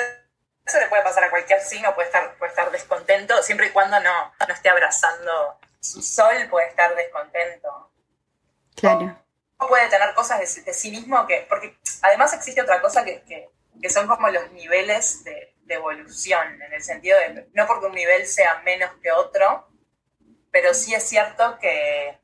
eso 0.67 0.81
le 0.81 0.89
puede 0.89 1.03
pasar 1.03 1.25
a 1.25 1.31
cualquier 1.31 1.61
signo, 1.61 1.95
puede 1.95 2.09
estar, 2.09 2.35
puede 2.39 2.51
estar 2.51 2.71
descontento, 2.73 3.41
siempre 3.43 3.69
y 3.69 3.71
cuando 3.71 4.01
no, 4.01 4.33
no 4.47 4.55
esté 4.55 4.69
abrazando 4.69 5.61
su 5.81 6.03
sol, 6.03 6.35
puede 6.51 6.69
estar 6.69 6.95
descontento. 6.97 7.93
Claro. 8.75 9.17
O 9.59 9.69
puede 9.69 9.89
tener 9.89 10.13
cosas 10.15 10.41
de, 10.41 10.75
sí 10.75 10.91
mismo 10.91 11.25
que, 11.27 11.47
porque 11.49 11.79
además 12.03 12.35
existe 12.35 12.61
otra 12.61 12.83
cosa 12.83 13.05
que, 13.05 13.23
que, 13.23 13.91
son 13.91 14.09
como 14.09 14.29
los 14.29 14.51
niveles 14.51 15.23
de, 15.23 15.55
de, 15.61 15.75
evolución, 15.75 16.61
en 16.61 16.73
el 16.73 16.83
sentido 16.83 17.17
de, 17.21 17.49
no 17.55 17.67
porque 17.67 17.87
un 17.87 17.95
nivel 17.95 18.27
sea 18.27 18.61
menos 18.65 18.91
que 19.01 19.13
otro, 19.13 19.69
pero 20.51 20.75
sí 20.75 20.95
es 20.95 21.09
cierto 21.09 21.59
que, 21.61 22.19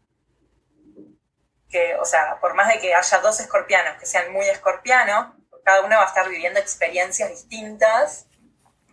que, 1.71 1.95
o 1.95 2.05
sea, 2.05 2.41
por 2.41 2.55
más 2.55 2.69
de 2.69 2.81
que 2.81 2.93
haya 2.93 3.19
dos 3.19 3.39
escorpianos 3.39 3.99
que 3.99 4.07
sean 4.07 4.33
muy 4.33 4.47
escorpianos, 4.49 5.35
cada 5.65 5.83
uno 5.83 5.97
va 5.97 6.03
a 6.03 6.09
estar 6.09 6.29
viviendo 6.29 6.59
experiencias 6.59 7.31
distintas 7.31 8.27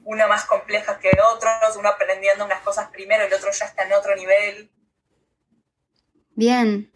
uno 0.10 0.28
más 0.28 0.46
compleja 0.46 0.98
que 1.00 1.12
otros, 1.36 1.78
uno 1.78 1.88
aprendiendo 1.88 2.44
unas 2.44 2.62
cosas 2.62 2.90
primero, 2.90 3.26
el 3.26 3.34
otro 3.34 3.52
ya 3.52 3.66
está 3.66 3.84
en 3.84 3.94
otro 3.94 4.16
nivel. 4.16 4.72
Bien. 6.34 6.92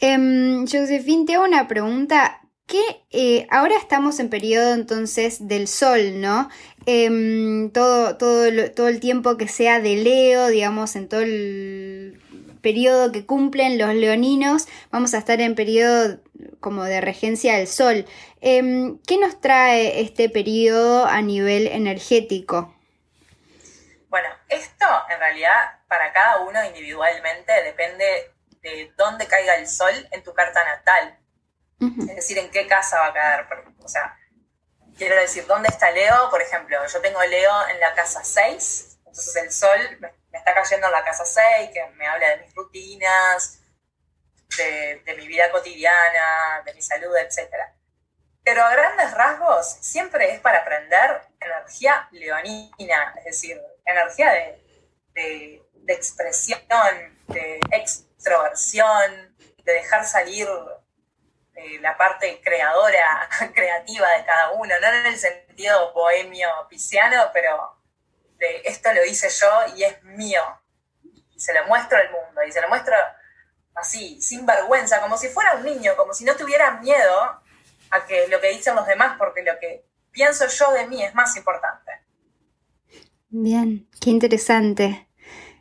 Josephine, 0.00 1.26
te 1.26 1.34
hago 1.34 1.44
una 1.44 1.66
pregunta. 1.66 2.38
Que 2.64 3.04
eh, 3.10 3.46
ahora 3.50 3.76
estamos 3.76 4.20
en 4.20 4.30
periodo 4.30 4.72
entonces 4.74 5.48
del 5.48 5.66
sol, 5.66 6.20
¿no? 6.20 6.48
Em, 6.86 7.70
todo, 7.72 8.16
todo, 8.16 8.46
todo 8.70 8.88
el 8.88 9.00
tiempo 9.00 9.36
que 9.36 9.48
sea 9.48 9.80
de 9.80 9.96
Leo, 9.96 10.46
digamos, 10.46 10.94
en 10.94 11.08
todo 11.08 11.20
el 11.20 12.22
periodo 12.62 13.10
que 13.10 13.26
cumplen 13.26 13.76
los 13.76 13.92
leoninos, 13.94 14.68
vamos 14.92 15.12
a 15.12 15.18
estar 15.18 15.40
en 15.40 15.56
periodo 15.56 16.20
como 16.60 16.84
de 16.84 17.00
regencia 17.00 17.56
del 17.56 17.66
sol. 17.66 18.06
Em, 18.40 18.98
¿Qué 19.06 19.18
nos 19.18 19.40
trae 19.40 20.00
este 20.00 20.28
periodo 20.28 21.06
a 21.06 21.20
nivel 21.22 21.66
energético? 21.66 22.74
Bueno, 24.08 24.28
esto 24.48 24.86
en 25.08 25.18
realidad 25.18 25.80
para 25.88 26.12
cada 26.12 26.40
uno 26.40 26.64
individualmente 26.64 27.52
depende 27.64 28.32
de 28.62 28.92
dónde 28.96 29.26
caiga 29.26 29.56
el 29.56 29.66
sol 29.66 29.92
en 30.10 30.22
tu 30.22 30.32
carta 30.34 30.62
natal. 30.64 31.18
Es 31.80 32.14
decir, 32.14 32.38
en 32.38 32.50
qué 32.50 32.68
casa 32.68 33.00
va 33.00 33.06
a 33.06 33.12
caer. 33.12 33.46
O 33.82 33.88
sea, 33.88 34.16
quiero 34.96 35.16
decir, 35.16 35.46
¿dónde 35.46 35.68
está 35.68 35.90
Leo? 35.90 36.30
Por 36.30 36.40
ejemplo, 36.40 36.76
yo 36.86 37.00
tengo 37.00 37.20
Leo 37.24 37.68
en 37.68 37.80
la 37.80 37.92
casa 37.94 38.22
6, 38.22 38.98
entonces 38.98 39.36
el 39.36 39.50
sol 39.50 39.98
me, 39.98 40.12
está 40.32 40.54
cayendo 40.54 40.86
en 40.86 40.92
la 40.92 41.04
casa 41.04 41.24
6, 41.24 41.70
que 41.72 41.84
me 41.96 42.06
habla 42.06 42.28
de 42.30 42.44
mis 42.44 42.54
rutinas, 42.54 43.61
de, 44.56 45.14
mi 45.16 45.26
vida 45.26 45.50
cotidiana, 45.50 46.62
de 46.64 46.74
mi 46.74 46.82
salud, 46.82 47.14
etc. 47.16 47.50
Pero 48.44 48.62
a 48.64 48.72
grandes 48.72 49.12
rasgos 49.12 49.78
siempre 49.80 50.32
es 50.32 50.40
para 50.40 50.58
aprender 50.58 51.22
energía 51.40 52.08
leonina, 52.12 53.14
es 53.18 53.24
decir, 53.24 53.60
energía 53.84 54.32
de, 55.14 55.62
expresión, 55.88 56.60
de 57.28 57.60
extroversión, 57.70 59.36
de 59.64 59.72
dejar 59.72 60.04
salir 60.06 60.48
eh, 61.54 61.78
la 61.80 61.96
parte 61.96 62.40
creadora, 62.42 63.28
creativa 63.54 64.08
de 64.16 64.24
cada 64.24 64.52
uno, 64.52 64.74
no 64.80 64.86
en 64.88 65.06
el 65.06 65.18
sentido 65.18 65.92
bohemio, 65.92 66.48
pisciano, 66.68 67.30
pero 67.32 67.78
de 68.38 68.62
esto 68.64 68.92
lo 68.92 69.04
hice 69.04 69.28
yo 69.28 69.76
y 69.76 69.84
es 69.84 70.02
mío. 70.02 70.42
Y 71.02 71.40
se 71.40 71.52
lo 71.54 71.64
muestro 71.66 71.98
al 71.98 72.10
mundo, 72.10 72.42
y 72.42 72.52
se 72.52 72.60
lo 72.60 72.68
muestro 72.68 72.96
así, 73.74 74.20
sin 74.20 74.46
vergüenza, 74.46 75.00
como 75.00 75.16
si 75.16 75.28
fuera 75.28 75.54
un 75.54 75.64
niño, 75.64 75.96
como 75.96 76.14
si 76.14 76.24
no 76.24 76.36
tuviera 76.36 76.80
miedo 76.80 77.42
a 77.90 78.06
que 78.06 78.28
lo 78.28 78.40
que 78.40 78.48
dicen 78.48 78.74
los 78.74 78.86
demás, 78.86 79.16
porque 79.18 79.42
lo 79.42 79.58
que 79.58 79.84
pienso 80.10 80.46
yo 80.46 80.72
de 80.72 80.86
mí 80.86 81.02
es 81.02 81.14
más 81.14 81.36
importante. 81.36 81.92
Bien, 83.28 83.88
qué 84.00 84.10
interesante. 84.10 85.08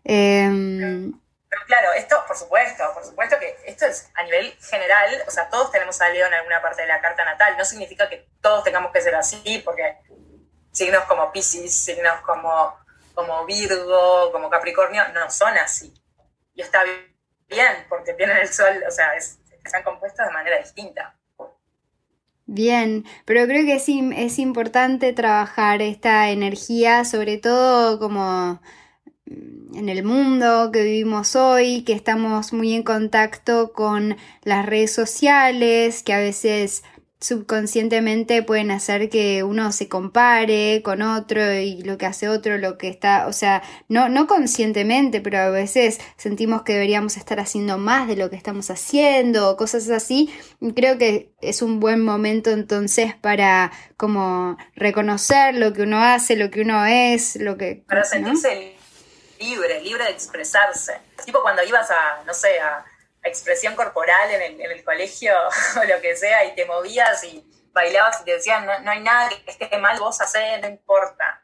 Em, 0.04 1.12
pero, 1.50 1.66
claro, 1.66 1.94
esto, 1.94 2.24
por 2.28 2.38
supuesto, 2.38 2.84
por 2.94 3.04
supuesto 3.04 3.38
que 3.40 3.56
esto 3.66 3.86
es 3.86 4.10
a 4.16 4.24
nivel 4.24 4.54
general, 4.62 5.24
o 5.28 5.32
sea, 5.32 5.50
todos 5.50 5.72
tenemos 5.72 6.00
a 6.02 6.10
Leo 6.10 6.28
en 6.28 6.34
alguna 6.34 6.62
parte 6.62 6.82
de 6.82 6.88
la 6.88 7.02
carta 7.02 7.26
natal, 7.26 7.56
no 7.58 7.66
significa 7.66 8.10
que 8.10 8.28
todos 8.42 8.64
tengamos 8.64 8.92
que 8.92 9.02
ser 9.02 9.16
así, 9.16 9.62
porque 9.64 9.98
signos 10.72 11.04
como 11.06 11.32
Pisces, 11.32 11.74
signos 11.74 12.22
como, 12.22 12.78
como 13.14 13.46
Virgo, 13.46 14.32
como 14.32 14.50
Capricornio, 14.50 15.08
no 15.10 15.30
son 15.30 15.58
así. 15.58 15.94
Y 16.54 16.62
está 16.62 16.84
bien 16.84 17.11
bien, 17.52 17.86
porque 17.90 18.14
tienen 18.14 18.38
el 18.38 18.48
sol, 18.48 18.84
o 18.88 18.92
sea, 18.92 19.14
están 19.16 19.84
compuestos 19.84 20.26
de 20.26 20.34
manera 20.34 20.58
distinta. 20.58 21.16
Bien, 22.46 23.06
pero 23.26 23.46
creo 23.46 23.66
que 23.66 23.80
sí 23.80 24.10
es 24.16 24.38
importante 24.40 25.14
trabajar 25.14 25.82
esta 25.82 26.32
energía, 26.32 27.06
sobre 27.06 27.38
todo 27.38 27.98
como 28.00 28.60
mm, 29.26 29.78
en 29.78 29.90
el 29.90 30.04
mundo 30.04 30.70
que 30.74 30.84
vivimos 30.84 31.36
hoy, 31.38 31.84
que 31.84 31.94
estamos 31.94 32.52
muy 32.52 32.74
en 32.74 32.84
contacto 32.84 33.72
con 33.72 34.18
las 34.44 34.66
redes 34.66 34.94
sociales, 34.94 36.04
que 36.04 36.14
a 36.14 36.20
veces 36.20 36.84
subconscientemente 37.22 38.42
pueden 38.42 38.72
hacer 38.72 39.10
que 39.10 39.44
uno 39.44 39.72
se 39.72 39.88
compare 39.88 40.82
con 40.84 41.04
otro 41.04 41.54
y 41.54 41.84
lo 41.84 41.98
que 42.00 42.08
hace 42.08 42.28
otro, 42.28 42.58
lo 42.58 42.80
que 42.80 42.90
está, 42.90 43.28
o 43.28 43.34
sea, 43.34 43.62
no, 43.88 44.10
no 44.10 44.26
conscientemente, 44.26 45.22
pero 45.22 45.38
a 45.38 45.50
veces 45.50 46.00
sentimos 46.18 46.64
que 46.64 46.74
deberíamos 46.74 47.18
estar 47.18 47.40
haciendo 47.40 47.78
más 47.78 48.08
de 48.08 48.16
lo 48.16 48.32
que 48.32 48.36
estamos 48.36 48.72
haciendo, 48.72 49.56
cosas 49.56 49.90
así. 49.90 50.34
creo 50.76 50.98
que 50.98 51.32
es 51.42 51.62
un 51.62 51.80
buen 51.80 52.04
momento 52.04 52.50
entonces 52.50 53.16
para 53.16 53.72
como 53.98 54.58
reconocer 54.76 55.56
lo 55.56 55.74
que 55.74 55.84
uno 55.84 56.04
hace, 56.04 56.36
lo 56.36 56.50
que 56.50 56.62
uno 56.62 56.86
es, 56.88 57.36
lo 57.36 57.56
que... 57.56 57.84
Para 57.88 58.04
sentirse 58.04 58.76
libre, 59.40 59.82
libre 59.82 60.06
de 60.06 60.12
expresarse. 60.12 61.00
Tipo 61.24 61.42
cuando 61.44 61.64
ibas 61.64 61.90
a, 61.92 62.24
no 62.26 62.34
sé, 62.34 62.60
a 62.60 62.84
expresión 63.24 63.76
corporal 63.76 64.32
en 64.32 64.42
el, 64.42 64.62
en 64.62 64.72
el, 64.72 64.84
colegio 64.84 65.34
o 65.82 65.84
lo 65.84 66.02
que 66.02 66.16
sea 66.16 66.46
y 66.46 66.56
te 66.56 66.66
movías 66.66 67.24
y 67.24 67.46
bailabas 67.72 68.22
y 68.22 68.26
te 68.26 68.32
decían, 68.34 68.66
no, 68.66 68.80
no 68.80 68.92
hay 68.92 69.02
nada 69.02 69.30
que 69.30 69.52
esté 69.52 69.78
mal, 69.78 70.00
vos 70.00 70.20
hacés, 70.22 70.62
no 70.62 70.68
importa. 70.68 71.42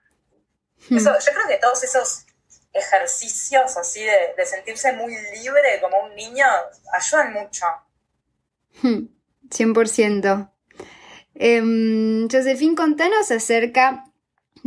Hmm. 0.89 0.97
Eso, 0.97 1.11
yo 1.13 1.33
creo 1.33 1.47
que 1.47 1.57
todos 1.57 1.83
esos 1.83 2.25
ejercicios 2.73 3.75
así 3.77 4.03
de, 4.03 4.33
de, 4.37 4.45
sentirse 4.45 4.93
muy 4.93 5.15
libre 5.41 5.79
como 5.81 5.99
un 6.01 6.15
niño 6.15 6.45
ayudan 6.93 7.33
mucho. 7.33 7.65
100%. 8.81 10.35
Hmm. 10.35 10.47
Eh, 11.39 12.27
Josephine, 12.31 12.75
contanos 12.75 13.31
acerca 13.31 14.06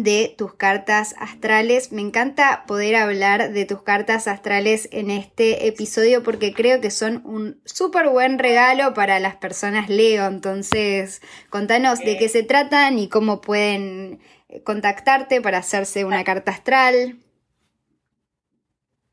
de 0.03 0.35
tus 0.37 0.55
cartas 0.55 1.15
astrales. 1.19 1.93
Me 1.93 2.03
encanta 2.03 2.65
poder 2.67 2.97
hablar 2.97 3.53
de 3.53 3.65
tus 3.65 3.83
cartas 3.83 4.27
astrales 4.27 4.89
en 4.93 5.11
este 5.11 5.67
episodio 5.67 6.23
porque 6.23 6.55
creo 6.55 6.81
que 6.81 6.91
son 6.91 7.23
un 7.25 7.61
súper 7.65 8.09
buen 8.09 8.39
regalo 8.39 8.95
para 8.95 9.21
las 9.21 9.37
personas 9.37 9.89
Leo. 9.89 10.27
Entonces, 10.27 11.21
contanos 11.51 11.99
de 12.01 12.19
qué 12.19 12.29
se 12.29 12.43
tratan 12.43 12.99
y 12.99 13.09
cómo 13.09 13.41
pueden 13.41 14.21
contactarte 14.65 15.41
para 15.41 15.59
hacerse 15.59 16.05
una 16.05 16.25
carta 16.25 16.51
astral. 16.51 17.19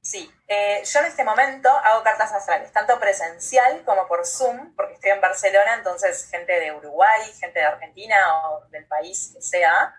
Sí, 0.02 0.32
eh, 0.48 0.82
yo 0.86 1.00
en 1.02 1.06
este 1.08 1.26
momento 1.26 1.70
hago 1.70 2.02
cartas 2.02 2.32
astrales, 2.32 2.72
tanto 2.72 2.98
presencial 2.98 3.84
como 3.84 4.08
por 4.08 4.26
Zoom, 4.26 4.74
porque 4.74 4.94
estoy 4.94 5.12
en 5.12 5.20
Barcelona, 5.20 5.76
entonces 5.76 6.30
gente 6.32 6.58
de 6.58 6.72
Uruguay, 6.72 7.22
gente 7.38 7.60
de 7.60 7.66
Argentina 7.66 8.16
o 8.46 8.66
del 8.70 8.86
país 8.86 9.32
que 9.34 9.42
sea, 9.42 9.94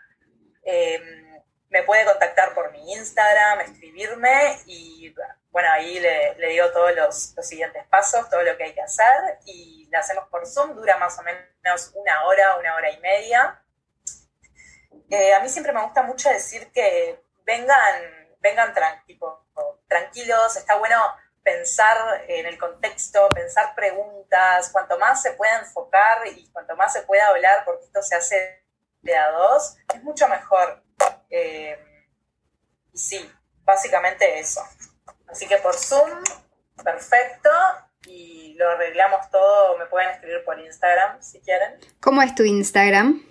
em, 0.71 1.43
me 1.71 1.83
puede 1.83 2.05
contactar 2.05 2.55
por 2.55 2.71
mi 2.73 2.93
Instagram, 2.93 3.61
escribirme 3.61 4.59
y 4.67 5.15
bueno, 5.51 5.69
ahí 5.73 5.99
le, 5.99 6.35
digo 6.49 6.71
todos 6.73 6.95
los, 6.95 7.35
siguientes 7.47 7.87
pasos, 7.87 8.29
todo 8.29 8.43
lo 8.43 8.57
que 8.57 8.65
hay 8.65 8.75
que 8.75 8.83
hacer 8.83 9.39
y 9.47 9.89
la 9.91 10.01
hacemos 10.01 10.29
por 10.29 10.47
Zoom, 10.47 10.75
dura 10.75 10.99
más 10.99 11.19
o 11.19 11.23
menos 11.23 11.93
una 11.95 12.25
hora, 12.27 12.57
una 12.59 12.75
hora 12.75 12.91
y 12.91 13.01
media. 13.01 13.63
Eh, 15.11 15.33
a 15.35 15.41
mí 15.41 15.49
siempre 15.49 15.73
me 15.73 15.83
gusta 15.83 16.03
mucho 16.03 16.29
decir 16.29 16.71
que 16.73 17.19
vengan, 17.45 18.37
vengan 18.41 18.75
tranquilos, 19.89 20.57
está 20.57 20.77
bueno 20.77 20.97
pensar 21.43 22.25
en 22.29 22.45
el 22.45 22.59
contexto, 22.59 23.27
pensar 23.31 23.75
preguntas, 23.75 24.71
cuanto 24.71 24.99
más 24.99 25.23
se 25.23 25.33
pueda 25.33 25.61
enfocar 25.61 26.27
y 26.27 26.51
cuanto 26.53 26.77
más 26.77 26.93
se 26.93 27.03
pueda 27.03 27.27
hablar, 27.29 27.65
porque 27.65 27.87
esto 27.87 28.03
se 28.03 28.17
hace 28.17 28.68
de 29.03 29.17
a 29.17 29.31
dos, 29.31 29.77
es 29.95 30.03
mucho 30.03 30.29
mejor. 30.29 30.83
Eh, 31.31 31.79
y 32.93 32.99
sí, 32.99 33.31
básicamente 33.65 34.39
eso. 34.39 34.63
Así 35.27 35.47
que 35.47 35.59
por 35.59 35.75
Zoom, 35.75 36.23
perfecto, 36.83 37.51
y 38.07 38.55
lo 38.55 38.71
arreglamos 38.71 39.31
todo, 39.31 39.77
me 39.79 39.87
pueden 39.87 40.11
escribir 40.11 40.45
por 40.45 40.59
Instagram 40.59 41.23
si 41.23 41.41
quieren. 41.41 41.79
¿Cómo 42.01 42.23
es 42.23 42.35
tu 42.35 42.43
Instagram? 42.45 43.23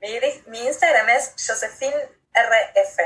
Mi, 0.00 0.20
mi 0.46 0.66
Instagram 0.66 1.08
es 1.10 1.34
JosephineRF. 1.36 2.98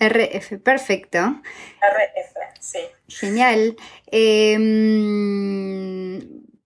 RF, 0.00 0.58
perfecto. 0.62 1.18
RF, 1.18 2.36
sí. 2.60 2.88
Genial. 3.08 3.76
Em, 4.06 5.18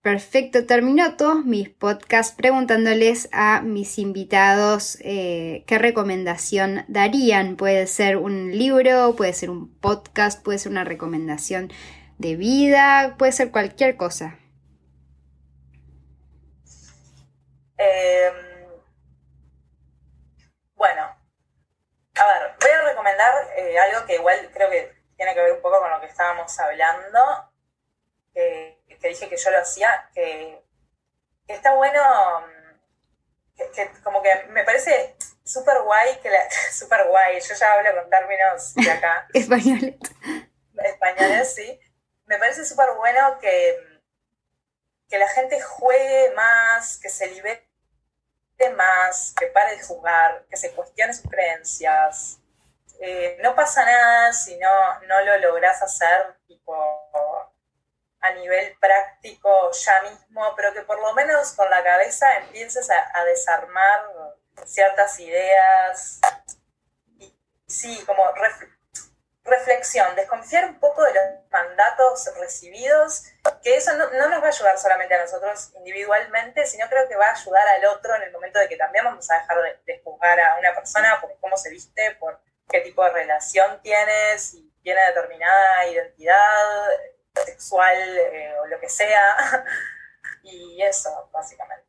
perfecto, 0.03 0.65
termino 0.65 1.15
todos 1.15 1.45
mis 1.45 1.69
podcasts 1.69 2.35
preguntándoles 2.35 3.29
a 3.31 3.61
mis 3.61 3.97
invitados 3.97 4.97
eh, 5.01 5.63
qué 5.65 5.79
recomendación 5.79 6.83
darían. 6.89 7.55
Puede 7.55 7.87
ser 7.87 8.17
un 8.17 8.51
libro, 8.51 9.15
puede 9.15 9.33
ser 9.33 9.49
un 9.49 9.73
podcast, 9.79 10.43
puede 10.43 10.59
ser 10.59 10.73
una 10.73 10.83
recomendación 10.83 11.71
de 12.17 12.35
vida, 12.35 13.15
puede 13.17 13.31
ser 13.31 13.49
cualquier 13.49 13.95
cosa. 13.95 14.37
Em, 17.77 18.33
bueno, 20.75 21.01
a 21.03 22.27
ver, 22.27 22.55
voy 22.59 22.69
a 22.69 22.89
recomendar 22.89 23.33
eh, 23.57 23.79
algo 23.79 24.05
que 24.05 24.15
igual 24.15 24.49
creo 24.53 24.69
que 24.69 24.91
tiene 25.15 25.33
que 25.33 25.41
ver 25.41 25.53
un 25.53 25.61
poco 25.61 25.79
con 25.79 25.89
lo 25.89 26.01
que 26.01 26.07
estábamos 26.07 26.59
hablando, 26.59 27.19
dije 29.09 29.29
que 29.29 29.37
yo 29.37 29.51
lo 29.51 29.59
hacía, 29.59 30.09
que, 30.13 30.61
está 31.47 31.73
bueno, 31.75 32.01
que, 33.55 33.91
como 34.03 34.21
que 34.21 34.45
me 34.49 34.63
parece 34.63 35.15
súper 35.43 35.81
guay, 35.81 36.19
que 36.19 36.29
la, 36.29 36.49
súper 36.71 37.07
guay, 37.07 37.39
yo 37.39 37.55
ya 37.55 37.73
hablo 37.73 38.01
con 38.01 38.09
términos 38.09 38.73
de 38.75 38.91
acá. 38.91 39.27
Españoles. 39.33 39.95
Españoles, 40.77 41.55
sí. 41.55 41.79
Me 42.25 42.37
parece 42.37 42.65
súper 42.65 42.93
bueno 42.95 43.37
que, 43.39 43.77
que 45.09 45.17
la 45.17 45.27
gente 45.27 45.61
juegue 45.61 46.31
más, 46.35 46.97
que 46.97 47.09
se 47.09 47.27
libere 47.27 47.67
más, 48.75 49.33
que 49.37 49.47
pare 49.47 49.75
de 49.75 49.83
jugar, 49.83 50.45
que 50.49 50.57
se 50.57 50.71
cuestione 50.71 51.13
sus 51.13 51.29
creencias. 51.29 52.39
Eh, 52.99 53.37
no 53.41 53.55
pasa 53.55 53.83
nada 53.83 54.31
si 54.31 54.57
no, 54.57 54.99
no 55.07 55.21
lo 55.25 55.37
logras 55.39 55.81
hacer 55.81 56.37
tipo, 56.47 57.51
a 58.23 58.31
nivel 58.31 58.75
práctico 58.79 59.69
ya 59.71 60.01
mismo, 60.03 60.53
pero 60.55 60.73
que 60.73 60.81
por 60.83 60.99
lo 60.99 61.13
menos 61.13 61.51
con 61.51 61.69
la 61.69 61.83
cabeza 61.83 62.37
empieces 62.37 62.89
a, 62.89 63.25
desarmar 63.25 64.01
ciertas 64.65 65.19
ideas. 65.19 66.21
Y 67.19 67.37
sí, 67.67 68.01
como 68.05 68.23
reflexión, 69.43 70.15
desconfiar 70.15 70.69
un 70.69 70.79
poco 70.79 71.03
de 71.03 71.13
los 71.13 71.51
mandatos 71.51 72.31
recibidos, 72.39 73.25
que 73.61 73.75
eso 73.75 73.91
no, 73.97 74.09
nos 74.09 74.41
va 74.41 74.45
a 74.45 74.51
ayudar 74.51 74.79
solamente 74.79 75.15
a 75.15 75.21
nosotros 75.21 75.73
individualmente, 75.75 76.65
sino 76.65 76.87
creo 76.87 77.09
que 77.09 77.17
va 77.17 77.27
a 77.27 77.33
ayudar 77.33 77.67
al 77.67 77.85
otro 77.87 78.15
en 78.15 78.23
el 78.23 78.31
momento 78.31 78.57
de 78.57 78.69
que 78.69 78.77
también 78.77 79.03
vamos 79.03 79.29
a 79.29 79.39
dejar 79.39 79.57
de, 79.85 80.01
juzgar 80.01 80.39
a 80.39 80.55
una 80.59 80.73
persona 80.73 81.19
por 81.19 81.37
cómo 81.41 81.57
se 81.57 81.69
viste, 81.69 82.15
por 82.21 82.39
qué 82.69 82.79
tipo 82.79 83.03
de 83.03 83.09
relación 83.09 83.81
tiene, 83.81 84.39
si 84.39 84.71
tiene 84.81 85.01
determinada 85.07 85.87
identidad 85.87 86.87
sexual 87.45 87.95
eh, 88.33 88.51
o 88.63 88.67
lo 88.67 88.79
que 88.79 88.89
sea. 88.89 89.65
y 90.43 90.81
eso, 90.81 91.09
básicamente. 91.31 91.83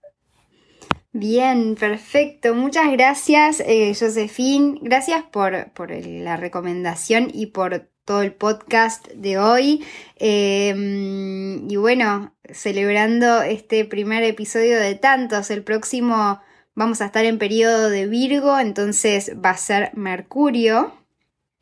Bien, 1.13 1.77
perfecto. 1.77 2.55
Muchas 2.55 2.91
gracias, 2.91 3.61
eh, 3.61 3.95
Josephine. 3.99 4.79
Gracias 4.83 5.23
por, 5.23 5.53
la 5.53 6.37
recomendación 6.37 7.31
y 7.33 7.47
por 7.47 7.89
todo 8.05 8.23
el 8.23 8.35
podcast 8.35 9.07
de 9.09 9.39
hoy. 9.39 9.87
Em, 10.17 11.71
y 11.71 11.77
bueno, 11.77 12.35
celebrando 12.53 13.43
este 13.43 13.85
primer 13.85 14.25
episodio 14.25 14.81
de 14.81 14.97
tantos. 14.97 15.51
El 15.51 15.63
próximo 15.63 16.43
vamos 16.75 17.01
a 17.01 17.07
estar 17.07 17.25
en 17.25 17.39
periodo 17.39 17.91
de 17.91 18.07
Virgo, 18.07 18.59
entonces 18.59 19.33
va 19.43 19.51
a 19.51 19.57
ser 19.57 19.91
Mercurio, 19.95 20.99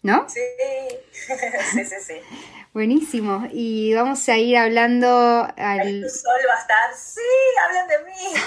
¿no? 0.03 0.27
Sí, 0.31 0.41
sí, 1.13 1.85
sí, 1.85 1.97
sí. 2.01 2.15
Buenísimo. 2.73 3.49
Y 3.53 3.93
vamos 3.93 4.27
a 4.31 4.39
ir 4.39 4.57
hablando 4.57 5.47
al... 5.57 5.89
El 5.89 6.11
sol 6.11 6.33
va 6.49 6.55
a 6.55 6.61
estar, 6.61 6.95
sí, 6.97 7.21
hablen 7.67 7.87
de 7.87 8.11
mí. 8.11 8.41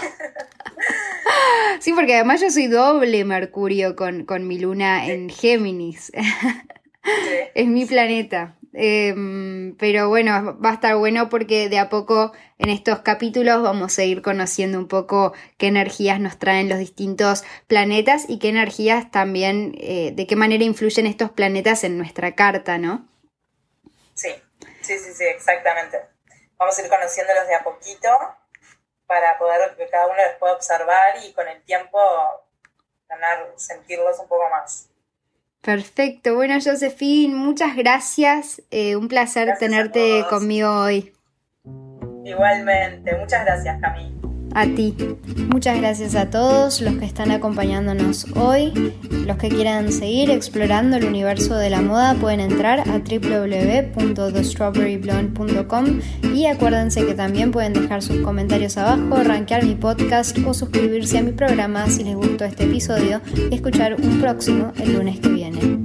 sí, 1.80 1.94
porque 1.94 2.16
además 2.16 2.42
yo 2.42 2.50
soy 2.50 2.66
doble 2.66 3.24
Mercurio 3.24 3.96
con, 3.96 4.26
mi 4.48 4.58
luna 4.58 5.06
en 5.06 5.30
Géminis. 5.30 6.12
es 7.54 7.68
mi 7.68 7.86
planeta. 7.86 8.56
Em, 8.74 9.76
pero 9.78 10.10
bueno, 10.10 10.58
va 10.60 10.72
a 10.72 10.74
estar 10.74 10.98
bueno 10.98 11.30
porque 11.30 11.70
de 11.70 11.78
a 11.78 11.90
poco 11.90 12.34
en 12.58 12.70
estos 12.70 13.00
capítulos 13.00 13.62
vamos 13.62 13.98
a 14.00 14.04
ir 14.04 14.24
conociendo 14.24 14.80
un 14.80 14.88
poco 14.88 15.34
qué 15.58 15.68
energías 15.68 16.20
nos 16.20 16.40
traen 16.40 16.68
los 16.68 16.80
distintos 16.80 17.44
planetas 17.68 18.26
y 18.28 18.40
qué 18.40 18.50
energías 18.50 19.12
también, 19.12 19.76
eh, 19.78 20.14
de 20.16 20.28
qué 20.28 20.36
manera 20.36 20.64
influyen 20.64 21.06
estos 21.06 21.30
planetas 21.30 21.84
en 21.84 21.98
nuestra 21.98 22.34
carta, 22.34 22.80
¿no? 22.80 23.08
Sí, 24.86 25.00
sí, 25.00 25.14
sí, 25.14 25.24
exactamente. 25.24 26.00
Vamos 26.58 26.78
a 26.78 26.82
ir 26.84 26.90
conociéndolos 26.90 27.48
de 27.48 27.56
a 27.56 27.64
poquito 27.64 28.10
para 29.08 29.38
poder 29.40 29.76
que 29.76 29.88
cada 29.88 30.06
uno 30.06 30.16
los 30.16 30.36
pueda 30.40 30.54
observar 30.54 31.16
y 31.24 31.34
con 31.34 31.48
el 31.48 31.64
tiempo 31.64 32.00
ganar, 33.10 33.52
sentirlos 33.56 34.20
un 34.20 34.28
poco 34.28 34.48
más. 34.50 34.90
Perfecto. 35.62 36.36
Bueno, 36.36 36.56
Josephine, 36.64 37.34
muchas 37.34 37.76
gracias. 37.76 38.62
Eh, 38.70 38.96
un 38.96 39.08
placer 39.08 39.58
tenerte 39.58 40.24
conmigo 40.30 40.70
hoy. 40.70 41.14
Igualmente. 42.24 43.16
Muchas 43.16 43.44
gracias, 43.44 43.82
Camille 43.82 44.25
a 44.56 44.66
ti. 44.66 44.96
Muchas 45.50 45.78
gracias 45.78 46.16
a 46.16 46.32
todos 46.32 46.82
los 46.82 46.96
que 46.96 47.06
están 47.06 47.30
acompañándonos 47.32 48.26
hoy. 48.36 48.74
Los 49.28 49.38
que 49.38 49.50
quieran 49.50 49.92
seguir 49.92 50.32
explorando 50.32 50.98
el 50.98 51.06
universo 51.06 51.56
de 51.56 51.70
la 51.70 51.82
moda 51.82 52.16
pueden 52.16 52.40
entrar 52.40 52.80
a 52.80 53.00
www.thestrawberryblonde.com 53.00 55.86
y 56.34 56.48
acuérdense 56.48 57.06
que 57.06 57.14
también 57.14 57.52
pueden 57.52 57.74
dejar 57.74 58.02
sus 58.02 58.22
comentarios 58.22 58.78
abajo, 58.78 59.24
rankear 59.24 59.64
mi 59.66 59.76
podcast 59.76 60.36
o 60.46 60.54
suscribirse 60.54 61.18
a 61.20 61.22
mi 61.22 61.34
programa 61.34 61.88
si 61.88 62.04
les 62.04 62.16
gustó 62.16 62.46
este 62.46 62.64
episodio 62.64 63.22
y 63.52 63.56
escuchar 63.56 63.98
un 64.02 64.22
próximo 64.22 64.72
el 64.80 64.94
lunes 64.94 65.20
que 65.20 65.28
viene. 65.30 65.85